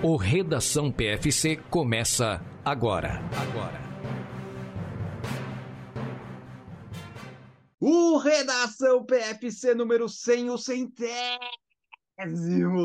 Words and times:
O 0.00 0.14
Redação 0.14 0.92
PFC 0.92 1.56
começa 1.56 2.40
agora. 2.64 3.20
Agora. 3.36 3.82
O 7.80 8.16
Redação 8.18 9.04
PFC 9.04 9.74
número 9.74 10.08
100, 10.08 10.50
o 10.50 10.56
centésimo 10.56 11.00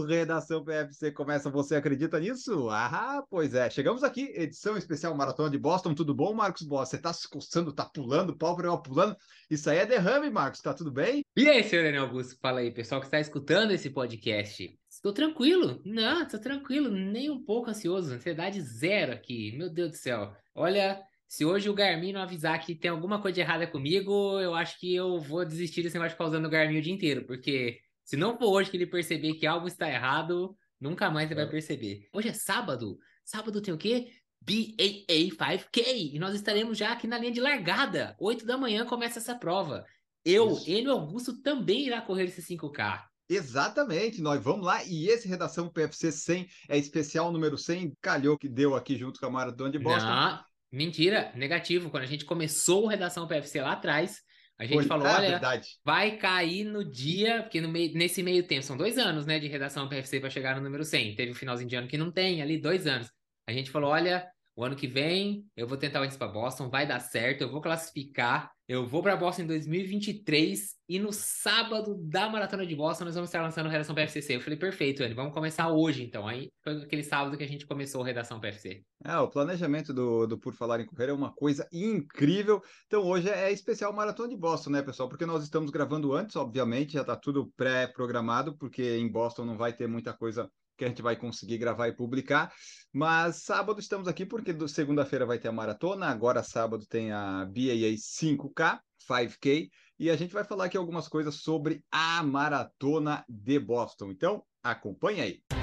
Redação 0.08 0.64
PFC 0.66 1.12
começa. 1.12 1.52
Você 1.52 1.76
acredita 1.76 2.20
nisso? 2.20 2.68
Ah, 2.72 3.23
pois 3.30 3.54
é. 3.54 3.70
Chegamos 3.70 4.04
aqui, 4.04 4.34
edição 4.34 4.76
especial 4.76 5.16
Maratona 5.16 5.52
de 5.52 5.59
Boston. 5.59 5.94
Tudo 5.94 6.16
bom, 6.16 6.34
Marcos 6.34 6.64
Boss? 6.64 6.90
Você 6.90 6.98
tá 6.98 7.14
se 7.14 7.30
coçando, 7.30 7.72
tá 7.72 7.86
pulando, 7.86 8.36
pau 8.36 8.55
para 8.55 8.76
pulando. 8.77 9.16
Isso 9.52 9.70
aí 9.70 9.77
é 9.77 9.86
derrame, 9.86 10.32
Marcos. 10.32 10.62
Tá 10.62 10.73
tudo 10.73 10.91
bem? 10.91 11.23
E 11.38 11.48
aí, 11.48 11.64
senhor 11.64 11.84
Daniel 11.84 12.05
Augusto? 12.05 12.40
Fala 12.41 12.62
aí, 12.62 12.72
pessoal 12.72 13.00
que 13.00 13.05
está 13.05 13.20
escutando 13.20 13.70
esse 13.70 13.91
podcast. 13.91 14.76
Estou 15.03 15.12
tranquilo. 15.12 15.81
Não, 15.84 16.23
estou 16.23 16.39
tranquilo, 16.39 16.89
nem 16.89 17.30
um 17.30 17.43
pouco 17.43 17.70
ansioso. 17.70 18.13
Ansiedade 18.13 18.62
zero 18.62 19.12
aqui. 19.12 19.52
Meu 19.57 19.70
Deus 19.70 19.91
do 19.91 19.98
céu. 19.98 20.34
Olha, 20.55 21.03
se 21.27 21.43
hoje 21.43 21.70
o 21.70 21.73
Garmin 21.73 22.13
não 22.13 22.21
avisar 22.21 22.57
que 22.66 22.73
tem 22.73 22.89
alguma 22.89 23.21
coisa 23.21 23.41
errada 23.41 23.67
comigo, 23.67 24.39
eu 24.39 24.55
acho 24.55 24.79
que 24.79 24.95
eu 24.95 25.20
vou 25.20 25.43
desistir 25.43 25.84
desse 25.84 25.95
negócio 25.95 26.12
de 26.12 26.16
ficar 26.16 26.27
usando 26.27 26.45
o 26.45 26.49
Garmin 26.49 26.77
o 26.77 26.81
dia 26.81 26.93
inteiro, 26.93 27.26
porque 27.26 27.81
se 28.05 28.16
não 28.16 28.38
for 28.38 28.48
hoje 28.48 28.71
que 28.71 28.77
ele 28.77 28.88
perceber 28.88 29.34
que 29.34 29.45
algo 29.45 29.67
está 29.67 29.89
errado, 29.89 30.55
nunca 30.79 31.12
mais 31.12 31.29
ele 31.29 31.35
vai 31.35 31.49
é. 31.49 31.51
perceber. 31.51 32.07
Hoje 32.13 32.29
é 32.29 32.34
sábado. 32.34 32.98
Sábado 33.26 33.62
tem 33.62 33.73
o 33.73 33.77
quê? 33.77 34.07
BAA 34.40 35.35
5K. 35.38 36.13
E 36.13 36.17
nós 36.17 36.34
estaremos 36.34 36.77
já 36.77 36.93
aqui 36.93 37.07
na 37.07 37.17
linha 37.17 37.34
de 37.34 37.41
largada. 37.41 38.15
8 38.21 38.45
da 38.45 38.57
manhã 38.57 38.85
começa 38.85 39.20
essa 39.20 39.35
prova. 39.35 39.85
Eu, 40.23 40.54
Isso. 40.54 40.70
Enio 40.70 40.91
Augusto, 40.93 41.41
também 41.41 41.88
irá 41.88 41.99
correr 41.99 42.23
esse 42.23 42.41
5K. 42.41 43.04
Exatamente, 43.30 44.22
nós 44.22 44.43
vamos 44.43 44.66
lá 44.66 44.84
e 44.84 45.07
esse 45.07 45.27
Redação 45.27 45.70
PFC 45.70 46.12
100 46.12 46.48
é 46.70 46.77
especial 46.77 47.32
número 47.32 47.57
100, 47.57 47.93
calhou 48.02 48.38
que 48.38 48.49
deu 48.49 48.76
aqui 48.76 48.98
junto 48.98 49.20
com 49.20 49.26
a 49.26 49.29
Maratona 49.29 49.71
de 49.71 49.79
Boston. 49.79 50.05
Não, 50.05 50.40
mentira, 50.71 51.32
negativo. 51.35 51.90
Quando 51.90 52.04
a 52.04 52.07
gente 52.07 52.26
começou 52.26 52.84
o 52.84 52.88
Redação 52.88 53.27
PFC 53.27 53.62
lá 53.62 53.74
atrás, 53.74 54.21
a 54.60 54.66
gente 54.66 54.76
Foi, 54.76 54.85
falou, 54.85 55.07
ah, 55.07 55.16
olha, 55.18 55.32
verdade. 55.32 55.70
vai 55.84 56.18
cair 56.18 56.63
no 56.63 56.84
dia, 56.84 57.41
porque 57.41 57.60
no 57.60 57.70
meio, 57.70 57.94
nesse 57.94 58.21
meio 58.21 58.46
tempo, 58.46 58.63
são 58.63 58.77
dois 58.77 58.98
anos, 58.98 59.26
né, 59.26 59.40
de 59.40 59.48
redação 59.48 59.90
PFC 59.90 60.20
para 60.20 60.29
chegar 60.29 60.55
no 60.55 60.62
número 60.62 60.85
100. 60.85 61.16
Teve 61.16 61.32
um 61.32 61.35
finalzinho 61.35 61.70
de 61.70 61.76
ano 61.76 61.88
que 61.88 61.98
não 61.98 62.12
tem, 62.12 62.41
ali 62.41 62.57
dois 62.57 62.85
anos. 62.85 63.10
A 63.48 63.51
gente 63.51 63.71
falou, 63.71 63.90
olha, 63.90 64.28
o 64.56 64.63
ano 64.63 64.75
que 64.75 64.88
vem 64.88 65.46
eu 65.56 65.68
vou 65.68 65.78
tentar 65.78 66.01
o 66.01 66.18
para 66.18 66.28
Boston, 66.28 66.69
vai 66.69 66.85
dar 66.85 67.00
certo, 67.00 67.41
eu 67.41 67.51
vou 67.51 67.62
classificar, 67.62 68.51
eu 68.74 68.88
vou 68.88 69.03
para 69.03 69.16
Boston 69.16 69.44
em 69.44 69.47
2023 69.47 70.75
e 70.90 70.97
no 70.97 71.13
sábado 71.13 71.96
da 71.96 72.28
Maratona 72.28 72.66
de 72.66 72.75
Boston 72.75 73.06
nós 73.06 73.13
vamos 73.13 73.29
estar 73.29 73.40
lançando 73.40 73.69
Redação 73.69 73.94
PFCC. 73.94 74.35
Eu 74.35 74.41
falei, 74.41 74.57
perfeito, 74.57 75.03
Anny, 75.03 75.13
vamos 75.13 75.31
começar 75.31 75.72
hoje 75.72 76.03
então. 76.03 76.28
Aí 76.28 76.52
foi 76.63 76.81
aquele 76.81 77.03
sábado 77.03 77.38
que 77.38 77.44
a 77.44 77.47
gente 77.47 77.68
começou 77.68 78.01
o 78.01 78.03
Redação 78.03 78.40
PFC. 78.40 78.84
É, 79.06 79.16
o 79.19 79.29
planejamento 79.29 79.94
do, 79.94 80.25
do 80.25 80.40
Por 80.40 80.56
Falar 80.56 80.79
em 80.79 80.88
Correr 80.88 81.09
é 81.09 81.13
uma 81.13 81.31
coisa 81.31 81.68
incrível. 81.72 82.63
Então 82.88 83.03
hoje 83.03 83.29
é 83.29 83.51
especial 83.51 83.94
Maratona 83.94 84.29
de 84.29 84.38
Boston, 84.38 84.72
né, 84.72 84.81
pessoal? 84.81 85.07
Porque 85.07 85.25
nós 85.25 85.44
estamos 85.44 85.69
gravando 85.69 86.12
antes, 86.12 86.35
obviamente, 86.35 86.94
já 86.94 87.01
está 87.01 87.16
tudo 87.16 87.53
pré-programado, 87.56 88.57
porque 88.57 88.97
em 88.97 89.07
Boston 89.07 89.46
não 89.46 89.56
vai 89.56 89.72
ter 89.72 89.88
muita 89.88 90.13
coisa 90.13 90.50
que 90.78 90.85
a 90.85 90.88
gente 90.88 91.02
vai 91.02 91.16
conseguir 91.16 91.57
gravar 91.57 91.88
e 91.88 91.96
publicar. 91.96 92.53
Mas 92.91 93.44
sábado 93.44 93.79
estamos 93.79 94.07
aqui 94.07 94.25
porque 94.25 94.56
segunda-feira 94.68 95.25
vai 95.25 95.40
ter 95.40 95.47
a 95.47 95.52
maratona, 95.52 96.07
agora 96.07 96.44
sábado 96.44 96.85
tem 96.85 97.12
a 97.12 97.46
BAA 97.46 97.96
5K, 97.96 98.79
5K, 99.07 99.69
e 100.00 100.09
a 100.09 100.16
gente 100.16 100.34
vai 100.34 100.44
falar 100.44 100.66
aqui 100.66 100.78
algumas 100.78 101.07
coisas 101.07 101.35
sobre 101.35 101.84
a 101.91 102.22
maratona 102.24 103.24
de 103.28 103.59
Boston. 103.59 104.12
Então, 104.12 104.44
acompanhe 104.63 105.22
aí. 105.22 105.62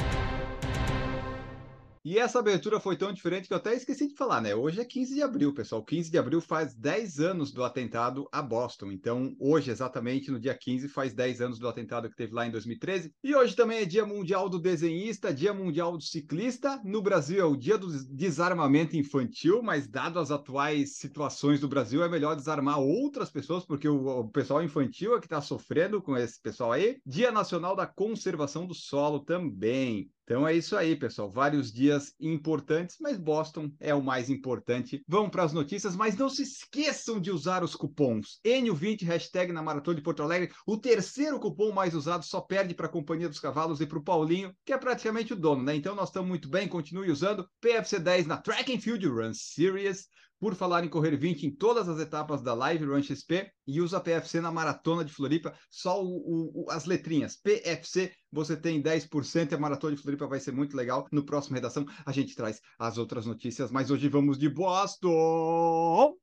E 2.03 2.19
essa 2.19 2.39
abertura 2.39 2.81
foi 2.81 2.97
tão 2.97 3.13
diferente 3.13 3.47
que 3.47 3.53
eu 3.53 3.59
até 3.59 3.75
esqueci 3.75 4.09
de 4.09 4.15
falar, 4.15 4.41
né? 4.41 4.55
Hoje 4.55 4.81
é 4.81 4.85
15 4.87 5.15
de 5.15 5.23
abril, 5.23 5.53
pessoal. 5.53 5.85
15 5.85 6.11
de 6.11 6.17
abril 6.17 6.41
faz 6.41 6.75
10 6.75 7.21
anos 7.21 7.53
do 7.53 7.63
atentado 7.63 8.27
a 8.33 8.41
Boston. 8.41 8.91
Então, 8.91 9.37
hoje, 9.39 9.71
exatamente 9.71 10.31
no 10.31 10.41
dia 10.41 10.55
15, 10.55 10.89
faz 10.89 11.13
10 11.13 11.43
anos 11.43 11.59
do 11.59 11.69
atentado 11.69 12.09
que 12.09 12.17
teve 12.17 12.33
lá 12.33 12.47
em 12.47 12.51
2013. 12.51 13.13
E 13.23 13.35
hoje 13.35 13.55
também 13.55 13.81
é 13.81 13.85
Dia 13.85 14.07
Mundial 14.07 14.49
do 14.49 14.59
Desenhista, 14.59 15.35
Dia 15.35 15.53
Mundial 15.53 15.95
do 15.95 16.03
Ciclista. 16.03 16.81
No 16.83 17.03
Brasil 17.03 17.39
é 17.39 17.45
o 17.45 17.55
Dia 17.55 17.77
do 17.77 17.89
Desarmamento 18.09 18.97
Infantil, 18.97 19.63
mas 19.63 19.87
dado 19.87 20.19
as 20.19 20.31
atuais 20.31 20.97
situações 20.97 21.61
do 21.61 21.69
Brasil, 21.69 22.03
é 22.03 22.09
melhor 22.09 22.35
desarmar 22.35 22.81
outras 22.81 23.29
pessoas, 23.29 23.67
porque 23.67 23.87
o, 23.87 24.21
o 24.21 24.29
pessoal 24.31 24.63
infantil 24.63 25.15
é 25.15 25.21
que 25.21 25.27
está 25.27 25.43
sofrendo 25.43 26.01
com 26.01 26.17
esse 26.17 26.41
pessoal 26.41 26.73
aí. 26.73 26.99
Dia 27.05 27.31
Nacional 27.31 27.77
da 27.77 27.87
Conservação 27.87 28.67
do 28.67 28.75
Solo 28.75 29.21
também. 29.21 30.11
Então 30.31 30.47
é 30.47 30.55
isso 30.55 30.77
aí, 30.77 30.95
pessoal. 30.95 31.29
Vários 31.29 31.73
dias 31.73 32.15
importantes, 32.21 32.99
mas 33.01 33.19
Boston 33.19 33.69
é 33.81 33.93
o 33.93 34.01
mais 34.01 34.31
importante. 34.31 35.03
Vamos 35.09 35.33
para 35.33 35.43
as 35.43 35.53
notícias, 35.53 35.97
mas 35.97 36.17
não 36.17 36.31
se 36.31 36.45
esqueçam 36.45 37.21
de 37.21 37.33
usar 37.33 37.65
os 37.65 37.75
cupons. 37.75 38.39
N20, 38.47 39.03
hashtag 39.03 39.53
na 39.53 39.61
Maratona 39.61 39.97
de 39.97 40.03
Porto 40.03 40.23
Alegre. 40.23 40.53
O 40.65 40.77
terceiro 40.77 41.41
cupom 41.41 41.73
mais 41.73 41.97
usado 41.97 42.25
só 42.25 42.41
perde 42.41 42.77
para 42.77 42.87
a 42.87 42.89
Companhia 42.89 43.29
dos 43.29 43.41
Cavalos 43.41 43.81
e 43.81 43.87
para 43.87 43.99
o 43.99 44.05
Paulinho, 44.05 44.55
que 44.65 44.73
é 44.73 44.79
praticamente 44.79 45.33
o 45.33 45.37
dono, 45.37 45.65
né? 45.65 45.75
Então 45.75 45.97
nós 45.97 46.11
estamos 46.11 46.29
muito 46.29 46.49
bem, 46.49 46.69
continue 46.69 47.11
usando. 47.11 47.45
PFC 47.61 47.99
10 47.99 48.29
na 48.29 48.37
Track 48.37 48.73
and 48.73 48.79
Field 48.79 49.05
Run 49.09 49.35
Series 49.35 50.07
por 50.41 50.55
falar 50.55 50.83
em 50.83 50.89
correr 50.89 51.15
20 51.17 51.47
em 51.47 51.51
todas 51.55 51.89
as 51.89 52.01
etapas 52.01 52.41
da 52.41 52.55
Live 52.55 52.87
Run 52.87 53.03
XP 53.03 53.53
e 53.67 53.81
usa 53.81 54.01
PFC 54.01 54.41
na 54.41 54.51
Maratona 54.51 55.05
de 55.05 55.13
Floripa, 55.13 55.55
só 55.71 56.03
o, 56.03 56.65
o, 56.65 56.71
as 56.71 56.87
letrinhas 56.87 57.37
PFC, 57.37 58.11
você 58.33 58.57
tem 58.57 58.83
10% 58.83 59.53
e 59.53 59.55
a 59.55 59.59
Maratona 59.59 59.95
de 59.95 60.03
Floripa 60.03 60.27
vai 60.27 60.41
ser 60.41 60.53
muito 60.53 60.75
legal. 60.75 61.07
No 61.13 61.25
próximo 61.25 61.57
Redação 61.57 61.85
a 62.07 62.11
gente 62.11 62.35
traz 62.35 62.61
as 62.79 62.97
outras 62.97 63.27
notícias, 63.27 63.71
mas 63.71 63.91
hoje 63.91 64.09
vamos 64.09 64.39
de 64.39 64.49
Boston! 64.49 66.17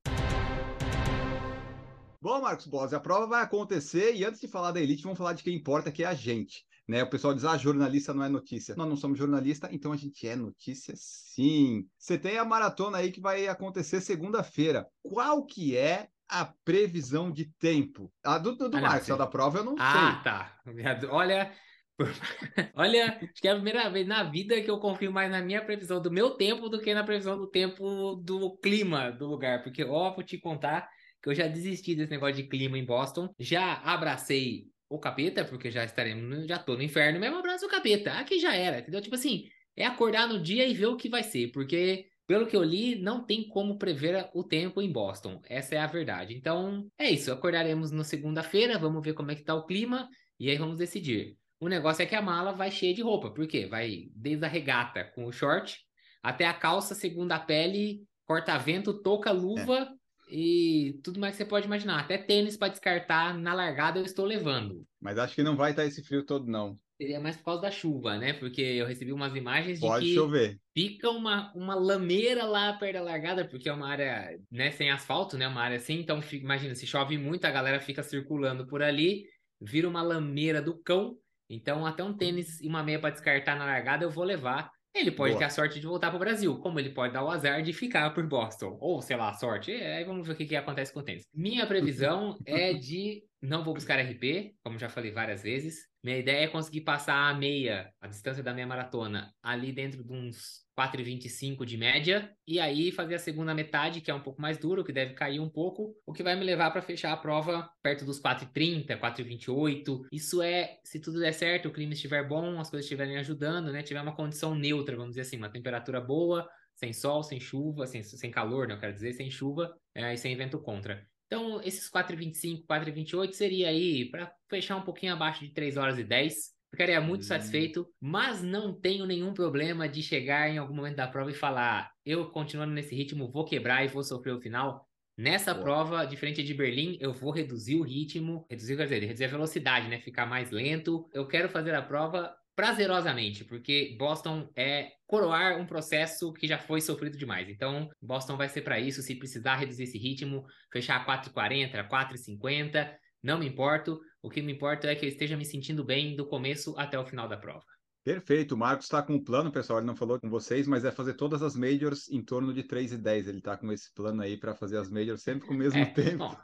Bom, 2.20 2.40
Marcos 2.40 2.66
Boss, 2.66 2.92
a 2.92 2.98
prova 2.98 3.28
vai 3.28 3.42
acontecer 3.44 4.16
e 4.16 4.24
antes 4.24 4.40
de 4.40 4.48
falar 4.48 4.72
da 4.72 4.80
Elite, 4.80 5.04
vamos 5.04 5.16
falar 5.16 5.34
de 5.34 5.44
quem 5.44 5.54
importa, 5.54 5.92
que 5.92 6.02
é 6.02 6.06
a 6.06 6.14
gente. 6.14 6.66
Né? 6.88 7.02
O 7.02 7.10
pessoal 7.10 7.34
diz, 7.34 7.44
ah, 7.44 7.58
jornalista 7.58 8.14
não 8.14 8.24
é 8.24 8.28
notícia. 8.30 8.74
Nós 8.74 8.88
não 8.88 8.96
somos 8.96 9.18
jornalista, 9.18 9.68
então 9.70 9.92
a 9.92 9.96
gente 9.96 10.26
é 10.26 10.34
notícia 10.34 10.94
sim. 10.96 11.86
Você 11.98 12.16
tem 12.16 12.38
a 12.38 12.44
maratona 12.46 12.98
aí 12.98 13.12
que 13.12 13.20
vai 13.20 13.46
acontecer 13.46 14.00
segunda-feira. 14.00 14.88
Qual 15.02 15.44
que 15.44 15.76
é 15.76 16.08
a 16.26 16.46
previsão 16.64 17.30
de 17.30 17.44
tempo? 17.58 18.10
A 18.24 18.38
do, 18.38 18.56
do, 18.56 18.70
do 18.70 18.78
ah, 18.78 18.80
Marcos, 18.80 19.10
a 19.10 19.16
da 19.16 19.26
prova 19.26 19.58
eu 19.58 19.64
não 19.64 19.76
ah, 19.78 19.92
sei. 19.92 20.00
Ah, 20.00 20.22
tá. 20.24 21.08
Olha, 21.10 21.52
Olha, 22.74 23.18
acho 23.20 23.40
que 23.40 23.48
é 23.48 23.50
a 23.50 23.54
primeira 23.54 23.90
vez 23.90 24.06
na 24.06 24.22
vida 24.22 24.60
que 24.62 24.70
eu 24.70 24.78
confio 24.78 25.12
mais 25.12 25.30
na 25.30 25.42
minha 25.42 25.62
previsão 25.62 26.00
do 26.00 26.10
meu 26.10 26.30
tempo 26.30 26.68
do 26.68 26.80
que 26.80 26.94
na 26.94 27.04
previsão 27.04 27.36
do 27.36 27.48
tempo 27.48 28.14
do 28.14 28.56
clima 28.58 29.10
do 29.10 29.26
lugar. 29.26 29.62
Porque, 29.62 29.84
ó, 29.84 30.14
vou 30.14 30.22
te 30.22 30.38
contar 30.38 30.88
que 31.22 31.28
eu 31.28 31.34
já 31.34 31.48
desisti 31.48 31.94
desse 31.94 32.10
negócio 32.10 32.36
de 32.36 32.44
clima 32.44 32.78
em 32.78 32.84
Boston. 32.84 33.34
Já 33.38 33.74
abracei 33.82 34.68
o 34.88 34.98
capeta, 34.98 35.44
porque 35.44 35.70
já 35.70 35.84
estaremos, 35.84 36.46
já 36.46 36.58
tô 36.58 36.74
no 36.74 36.82
inferno, 36.82 37.20
mesmo 37.20 37.38
abraço 37.38 37.66
o 37.66 37.68
capeta. 37.68 38.12
Aqui 38.14 38.38
já 38.38 38.54
era, 38.54 38.78
entendeu? 38.78 39.00
Tipo 39.00 39.14
assim, 39.14 39.48
é 39.76 39.84
acordar 39.84 40.26
no 40.26 40.40
dia 40.40 40.66
e 40.66 40.74
ver 40.74 40.86
o 40.86 40.96
que 40.96 41.08
vai 41.08 41.22
ser, 41.22 41.52
porque 41.52 42.06
pelo 42.26 42.46
que 42.46 42.54
eu 42.54 42.62
li, 42.62 42.94
não 42.96 43.24
tem 43.24 43.48
como 43.48 43.78
prever 43.78 44.28
o 44.34 44.44
tempo 44.44 44.82
em 44.82 44.92
Boston. 44.92 45.40
Essa 45.48 45.76
é 45.76 45.78
a 45.78 45.86
verdade. 45.86 46.34
Então, 46.34 46.86
é 46.98 47.10
isso. 47.10 47.32
Acordaremos 47.32 47.90
na 47.90 48.04
segunda-feira, 48.04 48.78
vamos 48.78 49.02
ver 49.02 49.14
como 49.14 49.30
é 49.30 49.34
que 49.34 49.42
tá 49.42 49.54
o 49.54 49.64
clima 49.64 50.06
e 50.38 50.50
aí 50.50 50.58
vamos 50.58 50.76
decidir. 50.76 51.38
O 51.58 51.68
negócio 51.68 52.02
é 52.02 52.06
que 52.06 52.14
a 52.14 52.20
mala 52.20 52.52
vai 52.52 52.70
cheia 52.70 52.94
de 52.94 53.00
roupa. 53.00 53.30
Por 53.30 53.46
quê? 53.46 53.66
Vai 53.66 54.10
desde 54.14 54.44
a 54.44 54.48
regata 54.48 55.04
com 55.04 55.24
o 55.24 55.32
short 55.32 55.78
até 56.22 56.44
a 56.44 56.52
calça, 56.52 56.94
segunda 56.94 57.38
pele, 57.38 58.02
corta-vento, 58.26 59.00
touca, 59.02 59.30
luva, 59.30 59.88
e 60.30 61.00
tudo 61.02 61.18
mais 61.18 61.32
que 61.34 61.38
você 61.38 61.48
pode 61.48 61.66
imaginar. 61.66 62.00
Até 62.00 62.18
tênis 62.18 62.56
para 62.56 62.68
descartar 62.68 63.36
na 63.36 63.54
largada 63.54 63.98
eu 63.98 64.04
estou 64.04 64.24
levando. 64.24 64.84
Mas 65.00 65.18
acho 65.18 65.34
que 65.34 65.42
não 65.42 65.56
vai 65.56 65.70
estar 65.70 65.84
esse 65.86 66.02
frio 66.02 66.24
todo, 66.24 66.46
não. 66.46 66.78
Seria 67.00 67.20
mais 67.20 67.36
por 67.36 67.44
causa 67.44 67.62
da 67.62 67.70
chuva, 67.70 68.18
né? 68.18 68.32
Porque 68.32 68.60
eu 68.60 68.84
recebi 68.84 69.12
umas 69.12 69.34
imagens 69.36 69.78
pode 69.78 70.04
de 70.04 70.10
que 70.10 70.14
chover. 70.14 70.58
fica 70.74 71.10
uma, 71.10 71.52
uma 71.54 71.74
lameira 71.76 72.44
lá 72.44 72.72
perto 72.72 72.94
da 72.94 73.02
largada, 73.02 73.48
porque 73.48 73.68
é 73.68 73.72
uma 73.72 73.88
área 73.88 74.36
né, 74.50 74.72
sem 74.72 74.90
asfalto, 74.90 75.38
né? 75.38 75.46
Uma 75.46 75.62
área 75.62 75.76
assim. 75.76 76.00
Então, 76.00 76.20
imagina, 76.32 76.74
se 76.74 76.86
chove 76.86 77.16
muito, 77.16 77.44
a 77.44 77.50
galera 77.52 77.80
fica 77.80 78.02
circulando 78.02 78.66
por 78.66 78.82
ali, 78.82 79.24
vira 79.60 79.88
uma 79.88 80.02
lameira 80.02 80.60
do 80.60 80.76
cão. 80.82 81.16
Então, 81.48 81.86
até 81.86 82.02
um 82.02 82.16
tênis 82.16 82.60
e 82.60 82.66
uma 82.66 82.82
meia 82.82 82.98
para 82.98 83.10
descartar 83.10 83.56
na 83.56 83.64
largada 83.64 84.04
eu 84.04 84.10
vou 84.10 84.24
levar. 84.24 84.68
Ele 84.94 85.10
pode 85.10 85.32
Boa. 85.32 85.38
ter 85.38 85.44
a 85.44 85.50
sorte 85.50 85.78
de 85.78 85.86
voltar 85.86 86.08
para 86.08 86.16
o 86.16 86.20
Brasil, 86.20 86.58
como 86.58 86.78
ele 86.80 86.90
pode 86.90 87.12
dar 87.12 87.24
o 87.24 87.30
azar 87.30 87.62
de 87.62 87.72
ficar 87.72 88.10
por 88.14 88.26
Boston, 88.26 88.76
ou 88.80 89.00
sei 89.00 89.16
lá, 89.16 89.30
a 89.30 89.34
sorte. 89.34 89.70
Aí 89.70 90.04
vamos 90.04 90.26
ver 90.26 90.32
o 90.32 90.36
que, 90.36 90.46
que 90.46 90.56
acontece 90.56 90.92
com 90.92 91.00
o 91.00 91.02
tênis. 91.02 91.24
Minha 91.32 91.66
previsão 91.66 92.36
é 92.46 92.72
de 92.72 93.22
não 93.40 93.62
vou 93.62 93.74
buscar 93.74 94.00
RP, 94.00 94.54
como 94.64 94.78
já 94.78 94.88
falei 94.88 95.12
várias 95.12 95.42
vezes. 95.42 95.86
Minha 96.02 96.18
ideia 96.18 96.44
é 96.44 96.48
conseguir 96.48 96.80
passar 96.80 97.28
a 97.28 97.34
meia, 97.34 97.92
a 98.00 98.08
distância 98.08 98.42
da 98.42 98.54
meia 98.54 98.66
maratona, 98.66 99.32
ali 99.42 99.72
dentro 99.72 100.02
de 100.02 100.12
uns 100.12 100.67
4,25 100.78 101.66
de 101.66 101.76
média, 101.76 102.30
e 102.46 102.60
aí 102.60 102.92
fazer 102.92 103.16
a 103.16 103.18
segunda 103.18 103.52
metade, 103.52 104.00
que 104.00 104.12
é 104.12 104.14
um 104.14 104.22
pouco 104.22 104.40
mais 104.40 104.56
duro, 104.56 104.84
que 104.84 104.92
deve 104.92 105.14
cair 105.14 105.40
um 105.40 105.48
pouco, 105.48 105.96
o 106.06 106.12
que 106.12 106.22
vai 106.22 106.36
me 106.36 106.44
levar 106.44 106.70
para 106.70 106.80
fechar 106.80 107.12
a 107.12 107.16
prova 107.16 107.68
perto 107.82 108.04
dos 108.04 108.20
4,30, 108.20 108.96
4,28. 108.96 110.06
Isso 110.12 110.40
é, 110.40 110.78
se 110.84 111.00
tudo 111.00 111.18
der 111.18 111.32
certo, 111.32 111.68
o 111.68 111.72
clima 111.72 111.94
estiver 111.94 112.26
bom, 112.28 112.60
as 112.60 112.70
coisas 112.70 112.84
estiverem 112.84 113.18
ajudando, 113.18 113.72
né? 113.72 113.82
Tiver 113.82 114.00
uma 114.00 114.14
condição 114.14 114.54
neutra, 114.54 114.94
vamos 114.94 115.10
dizer 115.10 115.22
assim, 115.22 115.36
uma 115.36 115.50
temperatura 115.50 116.00
boa, 116.00 116.48
sem 116.76 116.92
sol, 116.92 117.24
sem 117.24 117.40
chuva, 117.40 117.84
sem, 117.86 118.04
sem 118.04 118.30
calor, 118.30 118.68
né? 118.68 118.74
Eu 118.74 118.78
quero 118.78 118.92
dizer, 118.92 119.12
sem 119.14 119.28
chuva 119.30 119.74
é, 119.96 120.14
e 120.14 120.16
sem 120.16 120.36
vento 120.36 120.60
contra. 120.60 121.04
Então, 121.26 121.60
esses 121.62 121.90
4,25, 121.90 122.64
4,28 122.66 123.32
seria 123.32 123.68
aí 123.68 124.08
para 124.10 124.32
fechar 124.48 124.76
um 124.76 124.82
pouquinho 124.82 125.12
abaixo 125.12 125.44
de 125.44 125.52
3 125.52 125.76
horas 125.76 125.98
e 125.98 126.04
10. 126.04 126.57
Ficaria 126.70 127.00
muito 127.00 127.22
hum. 127.22 127.24
satisfeito, 127.24 127.86
mas 128.00 128.42
não 128.42 128.72
tenho 128.72 129.06
nenhum 129.06 129.32
problema 129.32 129.88
de 129.88 130.02
chegar 130.02 130.48
em 130.48 130.58
algum 130.58 130.74
momento 130.74 130.96
da 130.96 131.08
prova 131.08 131.30
e 131.30 131.34
falar: 131.34 131.90
eu 132.04 132.30
continuando 132.30 132.72
nesse 132.72 132.94
ritmo, 132.94 133.30
vou 133.30 133.44
quebrar 133.44 133.84
e 133.84 133.88
vou 133.88 134.02
sofrer 134.02 134.32
o 134.32 134.40
final. 134.40 134.86
Nessa 135.16 135.52
Boa. 135.52 135.64
prova, 135.64 136.04
diferente 136.04 136.44
de 136.44 136.54
Berlim, 136.54 136.96
eu 137.00 137.12
vou 137.12 137.32
reduzir 137.32 137.74
o 137.74 137.82
ritmo, 137.82 138.46
reduzir, 138.48 138.76
quer 138.76 138.84
dizer, 138.84 139.02
reduzir 139.02 139.24
a 139.24 139.28
velocidade, 139.28 139.88
né? 139.88 139.98
Ficar 139.98 140.26
mais 140.26 140.50
lento. 140.52 141.08
Eu 141.12 141.26
quero 141.26 141.48
fazer 141.48 141.74
a 141.74 141.82
prova 141.82 142.32
prazerosamente, 142.54 143.44
porque 143.44 143.96
Boston 143.98 144.48
é 144.56 144.90
coroar 145.06 145.60
um 145.60 145.64
processo 145.64 146.32
que 146.32 146.46
já 146.46 146.58
foi 146.58 146.80
sofrido 146.80 147.16
demais. 147.16 147.48
Então, 147.48 147.88
Boston 148.02 148.36
vai 148.36 148.48
ser 148.48 148.62
para 148.62 148.80
isso, 148.80 149.00
se 149.00 149.14
precisar 149.14 149.56
reduzir 149.56 149.84
esse 149.84 149.96
ritmo, 149.96 150.44
fechar 150.72 150.96
a 150.96 151.04
4,40, 151.04 151.88
4,50, 151.88 152.92
não 153.22 153.38
me 153.38 153.46
importo. 153.46 154.00
O 154.22 154.30
que 154.30 154.42
me 154.42 154.52
importa 154.52 154.88
é 154.88 154.94
que 154.94 155.04
eu 155.04 155.08
esteja 155.08 155.36
me 155.36 155.44
sentindo 155.44 155.84
bem 155.84 156.16
do 156.16 156.26
começo 156.26 156.74
até 156.78 156.98
o 156.98 157.04
final 157.04 157.28
da 157.28 157.36
prova. 157.36 157.64
Perfeito, 158.04 158.54
o 158.54 158.58
Marcos 158.58 158.86
está 158.86 159.02
com 159.02 159.14
um 159.14 159.22
plano, 159.22 159.52
pessoal. 159.52 159.80
Ele 159.80 159.86
não 159.86 159.94
falou 159.94 160.18
com 160.18 160.30
vocês, 160.30 160.66
mas 160.66 160.84
é 160.84 160.90
fazer 160.90 161.14
todas 161.14 161.42
as 161.42 161.54
majors 161.54 162.08
em 162.08 162.22
torno 162.24 162.54
de 162.54 162.62
3 162.62 162.92
e 162.92 162.96
10. 162.96 163.28
Ele 163.28 163.38
está 163.38 163.56
com 163.56 163.70
esse 163.70 163.92
plano 163.92 164.22
aí 164.22 164.36
para 164.36 164.54
fazer 164.54 164.78
as 164.78 164.90
majors 164.90 165.22
sempre 165.22 165.46
com 165.46 165.52
o 165.52 165.56
mesmo 165.56 165.80
é, 165.80 165.84
tempo. 165.84 166.16
Bom, 166.16 166.36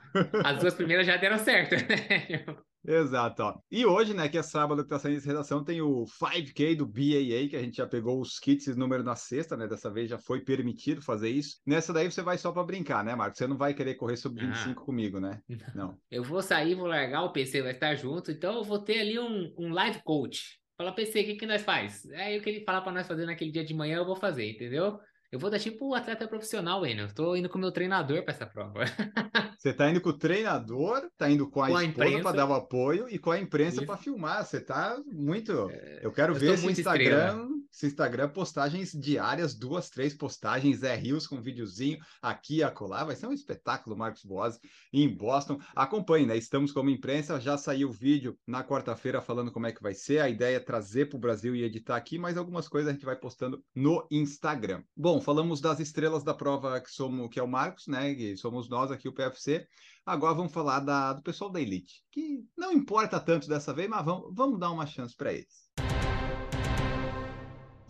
as 0.45 0.61
duas 0.61 0.75
primeiras 0.75 1.07
já 1.07 1.17
deram 1.17 1.39
certo, 1.39 1.73
né? 1.89 2.45
Exato. 2.87 3.43
Ó. 3.43 3.59
E 3.71 3.87
hoje, 3.87 4.13
né, 4.15 4.29
que 4.29 4.37
é 4.37 4.43
sábado 4.43 4.83
que 4.83 4.87
está 4.87 4.99
saindo 4.99 5.17
essa 5.17 5.27
redação, 5.27 5.65
tem 5.65 5.81
o 5.81 6.05
5K 6.05 6.77
do 6.77 6.87
BAA, 6.87 7.49
que 7.49 7.57
a 7.57 7.63
gente 7.63 7.77
já 7.77 7.87
pegou 7.87 8.21
os 8.21 8.39
kits 8.39 8.67
e 8.67 8.75
número 8.75 9.03
na 9.03 9.17
sexta, 9.17 9.57
né? 9.57 9.67
Dessa 9.67 9.91
vez 9.91 10.11
já 10.11 10.19
foi 10.19 10.41
permitido 10.41 11.01
fazer 11.01 11.31
isso. 11.31 11.57
Nessa 11.67 11.93
daí 11.93 12.11
você 12.11 12.23
vai 12.23 12.37
só 12.37 12.53
para 12.53 12.65
brincar, 12.65 13.03
né, 13.05 13.15
Marcos? 13.15 13.39
Você 13.39 13.47
não 13.47 13.57
vai 13.57 13.73
querer 13.73 13.95
correr 13.95 14.17
sobre 14.17 14.47
25 14.47 14.83
ah. 14.83 14.85
comigo, 14.85 15.21
né? 15.21 15.41
Não. 15.75 15.99
Eu 16.11 16.23
vou 16.23 16.43
sair, 16.43 16.75
vou 16.75 16.87
largar, 16.87 17.23
o 17.23 17.33
PC 17.33 17.63
vai 17.63 17.73
estar 17.73 17.95
junto, 17.95 18.31
então 18.31 18.55
eu 18.55 18.65
vou 18.65 18.79
ter 18.79 19.01
ali 19.01 19.19
um, 19.19 19.53
um 19.59 19.73
live 19.73 20.01
coach. 20.05 20.61
Fala, 20.77 20.93
PC, 20.93 21.21
o 21.21 21.25
que, 21.25 21.35
que 21.37 21.47
nós 21.47 21.63
faz? 21.63 22.05
Aí 22.13 22.39
o 22.39 22.43
que 22.43 22.51
ele 22.51 22.65
fala 22.65 22.81
para 22.81 22.93
nós 22.93 23.07
fazer 23.07 23.27
naquele 23.27 23.51
dia 23.51 23.65
de 23.65 23.75
manhã, 23.75 23.99
eu 23.99 24.05
vou 24.05 24.17
fazer, 24.17 24.51
entendeu? 24.51 24.99
Eu 25.35 25.41
vou 25.41 25.51
dar 25.51 25.59
tipo 25.59 25.89
um 25.89 25.95
atleta 25.95 26.29
profissional, 26.29 26.87
Enio. 26.87 27.07
Eu 27.07 27.13
tô 27.13 27.35
indo 27.35 27.49
com 27.49 27.59
o 27.59 27.61
meu 27.61 27.73
treinador 27.73 28.23
para 28.23 28.33
essa 28.33 28.47
prova. 28.47 28.85
Você 29.59 29.73
tá 29.73 29.91
indo 29.91 30.01
com 30.01 30.11
o 30.11 30.17
treinador, 30.17 31.11
tá 31.19 31.29
indo 31.29 31.51
com 31.51 31.61
a, 31.61 31.71
com 31.71 31.77
a 31.77 31.85
esposa 31.85 32.21
para 32.21 32.37
dar 32.37 32.49
o 32.49 32.55
apoio 32.55 33.09
e 33.09 33.19
com 33.19 33.33
a 33.33 33.41
imprensa 33.41 33.85
para 33.85 33.97
filmar. 33.97 34.45
Você 34.45 34.61
tá 34.61 34.97
muito. 35.05 35.69
É, 35.73 35.99
eu 36.05 36.13
quero 36.13 36.35
eu 36.35 36.39
ver 36.39 36.55
esse 36.55 36.71
Instagram. 36.71 37.17
Estrela 37.17 37.55
esse 37.75 37.87
Instagram, 37.87 38.29
postagens 38.29 38.93
diárias, 38.93 39.53
duas, 39.53 39.91
três 39.91 40.15
postagens, 40.15 40.85
é 40.85 40.95
rios 40.95 41.27
com 41.27 41.43
videozinho 41.43 41.99
aqui 42.23 42.59
e 42.59 42.63
acolá. 42.63 43.03
Vai 43.03 43.17
ser 43.17 43.27
um 43.27 43.33
espetáculo, 43.33 43.97
Marcos 43.97 44.25
Boas, 44.25 44.61
em 44.93 45.09
Boston. 45.09 45.59
Acompanhe, 45.75 46.25
né? 46.25 46.37
Estamos 46.37 46.71
como 46.71 46.89
imprensa, 46.89 47.41
já 47.41 47.59
saiu 47.59 47.89
o 47.89 47.93
vídeo 47.93 48.39
na 48.47 48.63
quarta-feira 48.63 49.21
falando 49.21 49.51
como 49.51 49.67
é 49.67 49.73
que 49.73 49.83
vai 49.83 49.93
ser. 49.93 50.21
A 50.21 50.29
ideia 50.29 50.57
é 50.57 50.61
trazer 50.61 51.09
para 51.09 51.17
o 51.17 51.21
Brasil 51.21 51.57
e 51.57 51.65
editar 51.65 51.97
aqui, 51.97 52.17
mas 52.17 52.37
algumas 52.37 52.69
coisas 52.69 52.91
a 52.91 52.93
gente 52.93 53.05
vai 53.05 53.17
postando 53.17 53.61
no 53.75 54.07
Instagram. 54.09 54.85
Bom, 54.97 55.21
falamos 55.25 55.61
das 55.61 55.81
estrelas 55.81 56.23
da 56.23 56.35
prova 56.35 56.81
que 56.81 56.91
somos, 56.91 57.29
que 57.31 57.41
é 57.41 57.43
o 57.43 57.49
Marcos, 57.49 57.87
né? 57.87 58.15
Que 58.15 58.37
somos 58.37 58.69
nós 58.69 58.91
aqui, 58.91 59.09
o 59.09 59.13
PFC. 59.13 59.67
Agora 60.05 60.35
vamos 60.35 60.53
falar 60.53 60.81
da, 60.81 61.15
do 61.15 61.23
pessoal 61.23 61.51
da 61.51 61.61
Elite, 61.61 62.05
que 62.13 62.45
não 62.57 62.71
importa 62.73 63.19
tanto 63.19 63.49
dessa 63.49 63.73
vez, 63.73 63.89
mas 63.89 64.05
vamos, 64.05 64.33
vamos 64.35 64.61
dar 64.61 64.71
uma 64.71 64.87
chance 64.87 65.17
para 65.17 65.33
eles. 65.33 65.65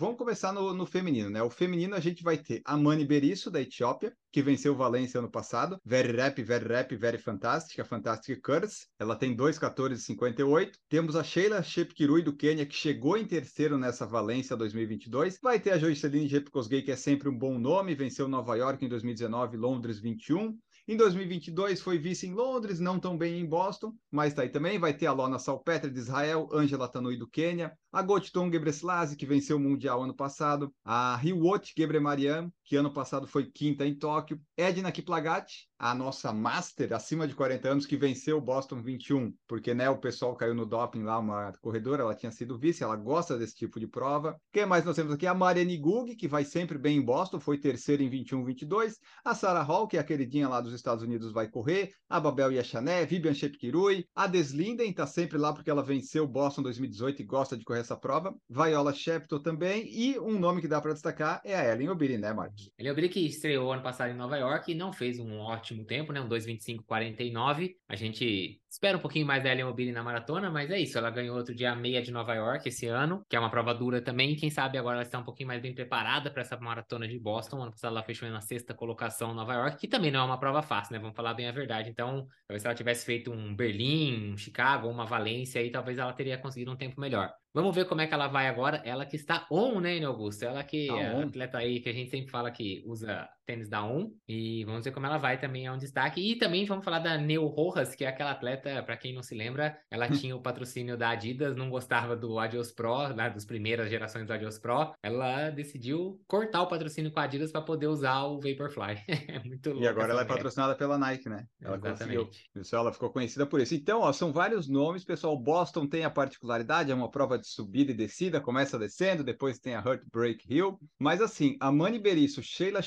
Vamos 0.05 0.19
começar 0.19 0.53
no, 0.53 0.75
no, 0.75 0.85
feminino, 0.85 1.31
né? 1.31 1.43
O 1.43 1.49
feminino 1.49 1.95
a 1.95 1.99
gente 1.99 2.23
vai 2.23 2.37
ter 2.37 2.61
a 2.67 2.77
Mani 2.77 3.07
Berisso, 3.07 3.51
da 3.51 3.63
Etiópia, 3.63 4.15
que 4.31 4.43
venceu 4.43 4.75
o 4.75 4.77
Valência 4.77 5.19
ano 5.19 5.31
passado. 5.31 5.81
Very 5.83 6.15
rap, 6.15 6.43
very 6.43 6.69
rap, 6.69 6.95
very 6.95 7.17
fantástica, 7.17 7.87
Fantastic 7.87 8.39
Curse. 8.43 8.87
Ela 8.99 9.17
tem 9.17 9.35
2,14,58. 9.35 10.73
Temos 10.91 11.17
a 11.17 11.25
Sheila 11.25 11.63
Shepkirui, 11.63 12.21
do 12.21 12.37
Quênia, 12.37 12.67
que 12.67 12.75
chegou 12.75 13.17
em 13.17 13.25
terceiro 13.25 13.79
nessa 13.79 14.05
Valência 14.05 14.55
2022. 14.55 15.39
Vai 15.43 15.59
ter 15.59 15.71
a 15.71 15.79
Joyceline 15.79 16.29
Jepkosgei, 16.29 16.83
que 16.83 16.93
é 16.93 16.97
sempre 16.97 17.31
um 17.31 17.39
bom 17.39 17.59
nome, 17.59 17.95
venceu 17.95 18.29
Nova 18.29 18.55
York 18.57 18.85
em 18.85 18.89
2019, 18.91 19.57
Londres 19.57 20.01
21. 20.01 20.55
Em 20.87 20.99
2022 20.99 21.81
foi 21.81 21.97
vice 21.97 22.27
em 22.27 22.35
Londres, 22.35 22.79
não 22.79 23.01
tão 23.01 23.17
bem 23.17 23.41
em 23.41 23.47
Boston, 23.47 23.95
mas 24.11 24.35
tá 24.35 24.43
aí 24.43 24.51
também. 24.51 24.79
Vai 24.79 24.93
ter 24.93 25.07
a 25.07 25.13
Lona 25.13 25.39
Salpetre 25.39 25.91
de 25.91 25.99
Israel, 25.99 26.47
Angela 26.53 26.87
Tanui 26.87 27.17
do 27.17 27.27
Quênia, 27.27 27.73
a 27.95 28.03
Gotiton 28.03 28.51
Gebreselassie, 28.51 29.17
que 29.17 29.25
venceu 29.25 29.57
o 29.57 29.61
Mundial 29.61 30.03
ano 30.03 30.13
passado, 30.13 30.75
a 30.85 31.17
Hiwot 31.23 31.73
Gebremariam, 31.79 32.53
que 32.65 32.75
ano 32.75 32.93
passado 32.93 33.25
foi 33.25 33.47
quinta 33.47 33.87
em 33.87 33.95
Tóquio, 33.97 34.41
Edna 34.57 34.91
Kiplagat, 34.91 35.69
a 35.79 35.95
nossa 35.95 36.33
master 36.33 36.93
acima 36.93 37.29
de 37.29 37.35
40 37.35 37.69
anos 37.69 37.87
que 37.87 37.97
venceu 37.97 38.39
o 38.39 38.41
Boston 38.41 38.83
21, 38.83 39.33
porque 39.47 39.75
né, 39.75 39.89
o 39.89 39.99
pessoal 39.99 40.35
caiu 40.35 40.55
no 40.55 40.67
doping 40.67 41.05
lá, 41.05 41.21
uma 41.21 41.53
corredora, 41.61 42.03
ela 42.03 42.17
tinha 42.17 42.33
sido 42.33 42.59
vice, 42.59 42.83
ela 42.83 42.97
gosta 42.97 43.39
desse 43.39 43.55
tipo 43.55 43.79
de 43.79 43.87
prova. 43.87 44.37
Quem 44.51 44.67
mais 44.67 44.85
nós 44.85 44.97
temos 44.97 45.13
aqui? 45.13 45.27
A 45.27 45.35
Mariane 45.35 45.77
Gug, 45.77 46.17
que 46.17 46.27
vai 46.27 46.45
sempre 46.45 46.79
bem 46.79 46.97
em 46.97 47.05
Boston, 47.05 47.39
foi 47.39 47.59
terceira 47.59 48.03
em 48.03 48.09
21, 48.09 48.45
22. 48.45 48.99
A 49.25 49.35
Sarah 49.37 49.63
Hall, 49.63 49.87
que 49.87 49.97
é 49.97 50.01
a 50.01 50.05
queridinha 50.05 50.49
lá 50.49 50.61
dos 50.61 50.73
Estados 50.73 51.05
Unidos, 51.05 51.31
vai 51.31 51.49
correr. 51.49 51.91
A 52.09 52.19
Babel 52.19 52.51
Yachané, 52.51 53.05
Vivian 53.05 53.35
Shepkirui. 53.35 54.07
A 54.17 54.27
Deslinden 54.27 54.91
está 54.91 55.07
sempre 55.07 55.39
lá 55.39 55.53
porque 55.53 55.71
ela 55.71 55.83
venceu 55.83 56.27
Boston 56.27 56.63
2018 56.63 57.23
e 57.23 57.25
gosta 57.25 57.57
de 57.57 57.65
correr 57.65 57.84
essa 57.85 57.97
prova. 57.97 58.35
Viola 58.49 58.93
Shepto 58.93 59.39
também. 59.39 59.87
E 59.89 60.19
um 60.19 60.39
nome 60.39 60.61
que 60.61 60.69
dá 60.69 60.81
para 60.81 60.93
destacar 60.93 61.41
é 61.45 61.55
a 61.55 61.73
Ellen 61.73 61.91
Obiri, 61.91 62.19
né, 62.19 62.33
Marcos? 62.33 62.71
Ellen 62.79 62.93
Obiri 62.93 63.09
que 63.09 63.21
estreou 63.27 63.73
ano 63.73 63.83
passado 63.83 64.11
em 64.11 64.17
Nova 64.17 64.37
York 64.37 64.73
e 64.73 64.75
não 64.75 64.93
fez 64.93 65.19
um 65.19 65.39
ótimo 65.39 65.85
tempo, 65.85 66.13
né? 66.13 66.21
Um 66.21 66.29
2,25,49. 66.29 67.77
A 67.89 67.97
gente 67.97 68.61
espera 68.69 68.99
um 68.99 69.01
pouquinho 69.01 69.27
mais 69.27 69.43
da 69.43 69.51
Ellen 69.51 69.67
Obiri 69.67 69.93
na 69.93 70.03
maratona, 70.03 70.51
mas 70.51 70.71
é 70.71 70.79
isso. 70.79 70.99
Ela 70.99 71.11
ganhou 71.11 71.37
outro 71.37 71.55
dia 71.55 71.73
a 71.73 71.77
meia 71.77 72.03
de 72.03 72.11
Nova 72.11 72.35
York 72.35 72.69
esse 72.69 72.87
ano, 72.87 73.25
que 73.29 73.37
é 73.37 73.39
uma 73.39 73.51
prova 73.51 73.73
dura 73.73 74.01
também. 74.01 74.35
Quem 74.35 74.51
sabe 74.51 74.77
agora 74.79 74.97
ela 74.97 75.03
está 75.03 75.19
um 75.19 75.25
pouquinho 75.25 75.49
mais 75.49 75.63
bem 75.63 75.75
preparada 75.75 76.31
para 76.31 76.43
essa 76.43 76.57
maratona 76.57 77.07
de 77.07 77.19
Boston. 77.19 77.63
Ano 77.63 77.71
passado 77.71 77.93
ela 77.93 78.03
fechou 78.03 78.29
na 78.29 78.41
sexta 78.41 78.75
colocação 78.75 79.33
em 79.33 79.37
Nova 79.37 79.55
York, 79.55 79.79
que 79.79 79.89
também 79.89 80.11
não 80.11 80.21
é 80.21 80.25
uma 80.25 80.39
prova 80.39 80.63
fácil, 80.63 80.93
né? 80.93 80.99
Vamos 80.99 81.15
falar 81.15 81.35
bem 81.35 81.49
a 81.49 81.53
verdade. 81.53 81.89
Então, 81.91 82.27
talvez 82.49 82.63
se 82.63 82.67
ela 82.67 82.75
tivesse 82.75 83.05
feito 83.07 83.31
um 83.31 83.55
Berlim, 83.55 84.33
um 84.33 84.37
Chicago, 84.37 84.89
uma 84.89 85.07
Valência, 85.07 85.61
aí 85.61 85.71
talvez 85.71 85.99
ela 85.99 86.13
teria 86.13 86.39
conseguido 86.39 86.73
um 86.73 86.77
tempo 86.77 87.01
melhor. 87.01 87.33
Vamos 87.55 87.75
ver 87.75 87.87
como 87.87 88.01
é 88.01 88.07
que 88.09 88.13
ela 88.13 88.27
vai 88.27 88.49
agora. 88.49 88.83
Ela 88.85 89.07
que 89.07 89.15
está 89.15 89.47
on, 89.49 89.81
né, 89.81 90.03
Augusto? 90.05 90.43
Ela 90.45 90.65
que 90.65 90.89
tá 90.89 90.99
é 90.99 91.15
on. 91.15 91.29
atleta 91.29 91.59
aí 91.59 91.81
que 91.81 91.89
a 91.89 91.93
gente 91.93 92.11
sempre 92.11 92.29
fala 92.29 92.51
que 92.51 92.83
usa 92.85 93.31
tênis 93.45 93.69
da 93.69 93.85
On. 93.85 94.11
E 94.29 94.65
vamos 94.65 94.85
ver 94.85 94.93
como 94.93 95.07
ela 95.07 95.19
vai 95.19 95.39
também, 95.39 95.67
é 95.67 95.73
um 95.73 95.79
destaque. 95.79 96.21
E 96.21 96.37
também 96.37 96.65
vamos 96.65 96.85
falar 96.85 96.99
da 96.99 97.17
Neu 97.17 97.47
Rojas, 97.47 97.95
que 97.95 98.05
é 98.05 98.09
aquela 98.09 98.33
atleta, 98.33 98.83
para 98.83 98.97
quem 98.97 99.15
não 99.15 99.23
se 99.23 99.35
lembra, 99.35 99.79
ela 99.91 100.09
tinha 100.27 100.35
o 100.35 100.43
patrocínio 100.43 100.97
da 100.97 101.11
Adidas, 101.11 101.57
não 101.57 101.71
gostava 101.71 102.17
do 102.17 102.39
Adios 102.39 102.73
Pro, 102.73 103.13
das 103.15 103.45
primeiras 103.45 103.91
gerações 103.91 104.27
do 104.27 104.33
Adios 104.33 104.59
Pro. 104.59 104.95
Ela 105.03 105.51
decidiu 105.51 106.21
cortar 106.27 106.63
o 106.63 106.69
patrocínio 106.69 107.11
com 107.11 107.21
a 107.21 107.25
Adidas 107.25 107.53
para 107.53 107.63
poder 107.63 107.87
usar 107.87 108.25
o 108.25 108.41
Vaporfly. 108.41 109.03
é 109.29 109.39
muito 109.45 109.71
louco. 109.71 109.85
E 109.85 109.89
agora 109.89 110.13
ela 110.13 110.23
é 110.23 110.27
patrocinada 110.27 110.75
pela 110.75 110.99
Nike, 110.99 111.29
né? 111.29 111.47
Ela 111.61 111.77
Exatamente. 111.77 112.17
conseguiu. 112.19 112.31
Isso, 112.57 112.77
ela 112.77 112.93
ficou 112.93 113.11
conhecida 113.11 113.47
por 113.47 113.61
isso. 113.61 113.75
Então, 113.75 114.01
ó, 114.01 114.13
são 114.13 114.33
vários 114.33 114.69
nomes, 114.69 115.05
pessoal. 115.05 115.39
Boston 115.39 115.87
tem 115.87 116.05
a 116.05 116.11
particularidade, 116.11 116.91
é 116.91 116.95
uma 116.95 117.11
prova 117.11 117.39
de 117.39 117.47
subida 117.47 117.91
e 117.91 117.95
descida, 117.95 118.41
começa 118.41 118.79
descendo, 118.79 119.25
depois 119.25 119.59
tem 119.59 119.75
a 119.75 119.81
Heartbreak 119.81 120.45
Hill. 120.49 120.79
Mas 120.99 121.21
assim, 121.21 121.57
a 121.61 121.71
Mani 121.71 121.99
Berisso, 121.99 122.43
Sheila 122.43 122.83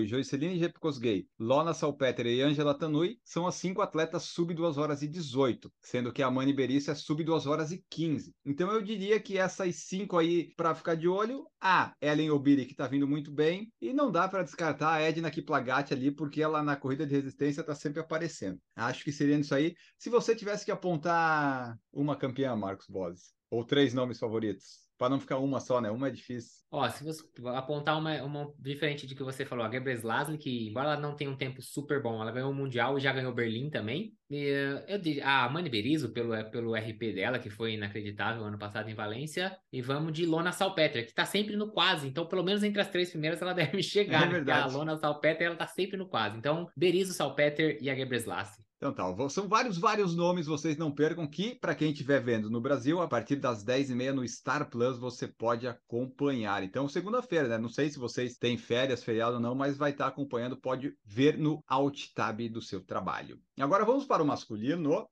Shepkirui, 0.00 0.06
Joyceline 0.06 0.58
Jepkosgei, 0.58 1.26
Lona 1.38 1.74
Salpeter 1.74 2.26
e 2.26 2.40
Angela 2.40 2.74
Tanui 2.74 3.18
são 3.24 3.46
as 3.46 3.54
cinco 3.54 3.82
atletas 3.82 4.24
sub 4.24 4.52
2 4.54 4.78
horas 4.78 5.02
e 5.02 5.08
18, 5.08 5.72
sendo 5.80 6.12
que 6.12 6.22
a 6.22 6.30
Mani 6.30 6.52
Berisso 6.52 6.90
é 6.90 6.94
sub 6.94 7.22
2 7.22 7.46
horas 7.46 7.72
e 7.72 7.84
15. 7.88 8.34
Então 8.44 8.70
eu 8.70 8.82
diria 8.82 9.20
que 9.20 9.38
essas 9.38 9.76
cinco 9.76 10.18
aí, 10.18 10.52
para 10.56 10.74
ficar 10.74 10.94
de 10.94 11.08
olho, 11.08 11.46
a 11.60 11.94
Ellen 12.00 12.30
Obiri, 12.30 12.66
que 12.66 12.74
tá 12.74 12.86
vindo 12.86 13.06
muito 13.06 13.30
bem, 13.30 13.72
e 13.80 13.92
não 13.92 14.10
dá 14.10 14.28
para 14.28 14.42
descartar 14.42 14.94
a 14.94 15.00
Edna 15.00 15.30
Kiplagat 15.30 15.92
ali, 15.92 16.10
porque 16.10 16.42
ela 16.42 16.62
na 16.62 16.76
corrida 16.76 17.06
de 17.06 17.14
resistência 17.14 17.62
tá 17.62 17.74
sempre 17.74 18.00
aparecendo. 18.00 18.60
Acho 18.76 19.04
que 19.04 19.12
seria 19.12 19.38
isso 19.38 19.54
aí. 19.54 19.74
Se 19.98 20.10
você 20.10 20.34
tivesse 20.34 20.64
que 20.64 20.70
apontar 20.70 21.78
uma 21.92 22.16
campeã, 22.16 22.54
Marcos 22.56 22.86
Bose, 22.88 23.32
ou 23.50 23.64
três 23.64 23.94
nomes 23.94 24.18
favoritos? 24.18 24.89
Para 25.00 25.08
não 25.08 25.18
ficar 25.18 25.38
uma 25.38 25.60
só, 25.60 25.80
né? 25.80 25.90
Uma 25.90 26.08
é 26.08 26.10
difícil. 26.10 26.60
Ó, 26.70 26.86
se 26.90 27.02
você 27.02 27.24
apontar 27.56 27.98
uma, 27.98 28.22
uma 28.22 28.52
diferente 28.58 29.06
de 29.06 29.14
que 29.14 29.22
você 29.22 29.46
falou, 29.46 29.64
a 29.64 29.70
Gebre 29.70 29.94
Slasny, 29.94 30.36
que 30.36 30.68
embora 30.68 30.90
ela 30.90 31.00
não 31.00 31.16
tenha 31.16 31.30
um 31.30 31.36
tempo 31.36 31.62
super 31.62 32.02
bom, 32.02 32.20
ela 32.20 32.30
ganhou 32.30 32.50
o 32.50 32.54
Mundial 32.54 32.98
e 32.98 33.00
já 33.00 33.10
ganhou 33.10 33.32
Berlim 33.32 33.70
também. 33.70 34.12
E, 34.28 34.82
eu 34.86 34.98
diria, 34.98 35.26
a 35.26 35.48
Mani 35.48 35.70
Berizzo, 35.70 36.12
pelo, 36.12 36.34
pelo 36.50 36.74
RP 36.74 37.14
dela, 37.14 37.38
que 37.38 37.48
foi 37.48 37.72
inacreditável 37.72 38.44
ano 38.44 38.58
passado 38.58 38.90
em 38.90 38.94
Valência. 38.94 39.56
E 39.72 39.80
vamos 39.80 40.12
de 40.12 40.26
Lona 40.26 40.52
Salpeter, 40.52 41.06
que 41.06 41.14
tá 41.14 41.24
sempre 41.24 41.56
no 41.56 41.72
quase. 41.72 42.06
Então, 42.06 42.26
pelo 42.26 42.44
menos 42.44 42.62
entre 42.62 42.82
as 42.82 42.90
três 42.90 43.08
primeiras, 43.08 43.40
ela 43.40 43.54
deve 43.56 43.82
chegar. 43.82 44.24
É 44.24 44.28
verdade. 44.28 44.68
a 44.68 44.76
Lona 44.76 44.98
Salpeter, 44.98 45.46
ela 45.46 45.56
tá 45.56 45.66
sempre 45.66 45.96
no 45.96 46.06
quase. 46.06 46.36
Então, 46.36 46.68
Berizzo, 46.76 47.14
Salpeter 47.14 47.78
e 47.80 47.88
a 47.88 47.94
Gebre 47.94 48.18
Slasny. 48.18 48.62
Então 48.82 48.94
tá, 48.94 49.28
são 49.28 49.46
vários, 49.46 49.76
vários 49.76 50.16
nomes, 50.16 50.46
vocês 50.46 50.78
não 50.78 50.90
percam, 50.90 51.26
que 51.26 51.54
para 51.54 51.74
quem 51.74 51.92
estiver 51.92 52.18
vendo 52.18 52.48
no 52.48 52.62
Brasil, 52.62 53.02
a 53.02 53.06
partir 53.06 53.36
das 53.36 53.62
10h30 53.62 54.12
no 54.12 54.26
Star 54.26 54.70
Plus 54.70 54.98
você 54.98 55.28
pode 55.28 55.68
acompanhar. 55.68 56.62
Então, 56.62 56.88
segunda-feira, 56.88 57.46
né? 57.46 57.58
Não 57.58 57.68
sei 57.68 57.90
se 57.90 57.98
vocês 57.98 58.38
têm 58.38 58.56
férias, 58.56 59.04
feriado 59.04 59.34
ou 59.34 59.40
não, 59.40 59.54
mas 59.54 59.76
vai 59.76 59.90
estar 59.90 60.06
acompanhando, 60.06 60.56
pode 60.56 60.94
ver 61.04 61.36
no 61.36 61.62
Alt 61.68 62.06
Tab 62.14 62.40
do 62.48 62.62
seu 62.62 62.82
trabalho. 62.82 63.38
Agora 63.58 63.84
vamos 63.84 64.06
para 64.06 64.22
o 64.22 64.26
masculino. 64.26 65.06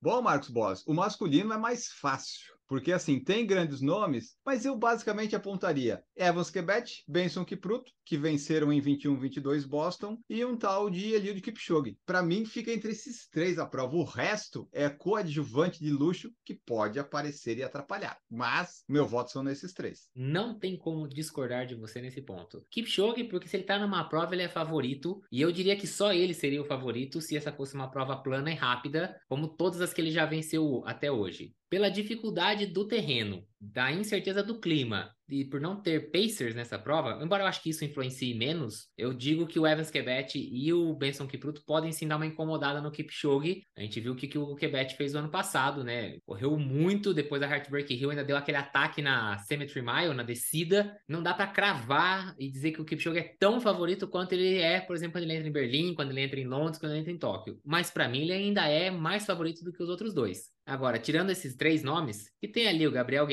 Bom, 0.00 0.22
Marcos 0.22 0.50
Boss, 0.50 0.86
o 0.86 0.94
masculino 0.94 1.52
é 1.52 1.58
mais 1.58 1.88
fácil. 1.88 2.59
Porque, 2.70 2.92
assim, 2.92 3.18
tem 3.18 3.44
grandes 3.44 3.80
nomes, 3.80 4.36
mas 4.46 4.64
eu 4.64 4.78
basicamente 4.78 5.34
apontaria 5.34 6.04
Evans 6.14 6.52
Quebet, 6.52 7.02
Benson 7.08 7.44
Kipruto, 7.44 7.90
que 8.06 8.16
venceram 8.16 8.72
em 8.72 8.80
21, 8.80 9.18
22 9.18 9.64
Boston, 9.64 10.16
e 10.30 10.44
um 10.44 10.56
tal 10.56 10.88
de 10.88 11.12
Eliud 11.12 11.40
Kipchoge. 11.40 11.98
Para 12.06 12.22
mim, 12.22 12.44
fica 12.44 12.72
entre 12.72 12.92
esses 12.92 13.28
três 13.28 13.58
a 13.58 13.66
prova. 13.66 13.96
O 13.96 14.04
resto 14.04 14.68
é 14.72 14.88
coadjuvante 14.88 15.82
de 15.82 15.90
luxo 15.90 16.30
que 16.44 16.54
pode 16.54 17.00
aparecer 17.00 17.58
e 17.58 17.64
atrapalhar. 17.64 18.16
Mas 18.30 18.84
meu 18.88 19.04
voto 19.04 19.32
são 19.32 19.42
nesses 19.42 19.72
três. 19.72 20.08
Não 20.14 20.56
tem 20.56 20.76
como 20.78 21.08
discordar 21.08 21.66
de 21.66 21.74
você 21.74 22.00
nesse 22.00 22.22
ponto. 22.22 22.64
Kipchoge, 22.70 23.24
porque 23.24 23.48
se 23.48 23.56
ele 23.56 23.64
tá 23.64 23.80
numa 23.80 24.08
prova, 24.08 24.32
ele 24.32 24.44
é 24.44 24.48
favorito, 24.48 25.20
e 25.32 25.40
eu 25.40 25.50
diria 25.50 25.76
que 25.76 25.88
só 25.88 26.12
ele 26.12 26.34
seria 26.34 26.62
o 26.62 26.66
favorito 26.66 27.20
se 27.20 27.36
essa 27.36 27.50
fosse 27.50 27.74
uma 27.74 27.90
prova 27.90 28.16
plana 28.16 28.52
e 28.52 28.54
rápida, 28.54 29.20
como 29.28 29.48
todas 29.48 29.80
as 29.80 29.92
que 29.92 30.00
ele 30.00 30.12
já 30.12 30.24
venceu 30.24 30.84
até 30.86 31.10
hoje 31.10 31.52
pela 31.70 31.88
dificuldade 31.88 32.66
do 32.66 32.84
terreno, 32.84 33.46
da 33.60 33.92
incerteza 33.92 34.42
do 34.42 34.58
clima 34.58 35.14
e 35.30 35.44
por 35.44 35.60
não 35.60 35.80
ter 35.80 36.10
Pacers 36.10 36.54
nessa 36.54 36.78
prova, 36.78 37.22
embora 37.22 37.44
eu 37.44 37.46
acho 37.46 37.62
que 37.62 37.70
isso 37.70 37.84
influencie 37.84 38.34
menos, 38.34 38.88
eu 38.98 39.14
digo 39.14 39.46
que 39.46 39.58
o 39.58 39.66
Evans 39.66 39.90
Quebet 39.90 40.38
e 40.38 40.72
o 40.72 40.92
Benson 40.94 41.26
Kipruto 41.26 41.62
podem 41.64 41.92
sim 41.92 42.08
dar 42.08 42.16
uma 42.16 42.26
incomodada 42.26 42.80
no 42.80 42.90
Kipchoge. 42.90 43.62
A 43.76 43.82
gente 43.82 44.00
viu 44.00 44.12
o 44.12 44.16
que, 44.16 44.26
que 44.26 44.38
o 44.38 44.54
Quebet 44.56 44.96
fez 44.96 45.12
no 45.12 45.20
ano 45.20 45.30
passado, 45.30 45.84
né? 45.84 46.18
Correu 46.26 46.58
muito 46.58 47.14
depois 47.14 47.40
da 47.40 47.48
Heartbreak 47.48 47.94
Hill, 47.94 48.10
ainda 48.10 48.24
deu 48.24 48.36
aquele 48.36 48.58
ataque 48.58 49.00
na 49.00 49.38
Cemetery 49.38 49.82
Mile, 49.82 50.14
na 50.14 50.22
descida. 50.22 50.98
Não 51.08 51.22
dá 51.22 51.32
para 51.32 51.46
cravar 51.46 52.34
e 52.38 52.50
dizer 52.50 52.72
que 52.72 52.80
o 52.80 52.84
Kipchoge 52.84 53.18
é 53.18 53.34
tão 53.38 53.60
favorito 53.60 54.08
quanto 54.08 54.32
ele 54.32 54.58
é, 54.58 54.80
por 54.80 54.96
exemplo, 54.96 55.12
quando 55.12 55.24
ele 55.24 55.34
entra 55.34 55.48
em 55.48 55.52
Berlim, 55.52 55.94
quando 55.94 56.10
ele 56.10 56.22
entra 56.22 56.40
em 56.40 56.46
Londres, 56.46 56.78
quando 56.78 56.92
ele 56.92 57.00
entra 57.00 57.12
em 57.12 57.18
Tóquio. 57.18 57.60
Mas 57.64 57.90
para 57.90 58.08
mim 58.08 58.22
ele 58.22 58.32
ainda 58.32 58.66
é 58.66 58.90
mais 58.90 59.24
favorito 59.24 59.62
do 59.62 59.72
que 59.72 59.82
os 59.82 59.88
outros 59.88 60.12
dois. 60.12 60.50
Agora, 60.66 61.00
tirando 61.00 61.30
esses 61.30 61.56
três 61.56 61.82
nomes, 61.82 62.30
que 62.40 62.46
tem 62.46 62.68
ali 62.68 62.86
o 62.86 62.92
Gabriel 62.92 63.26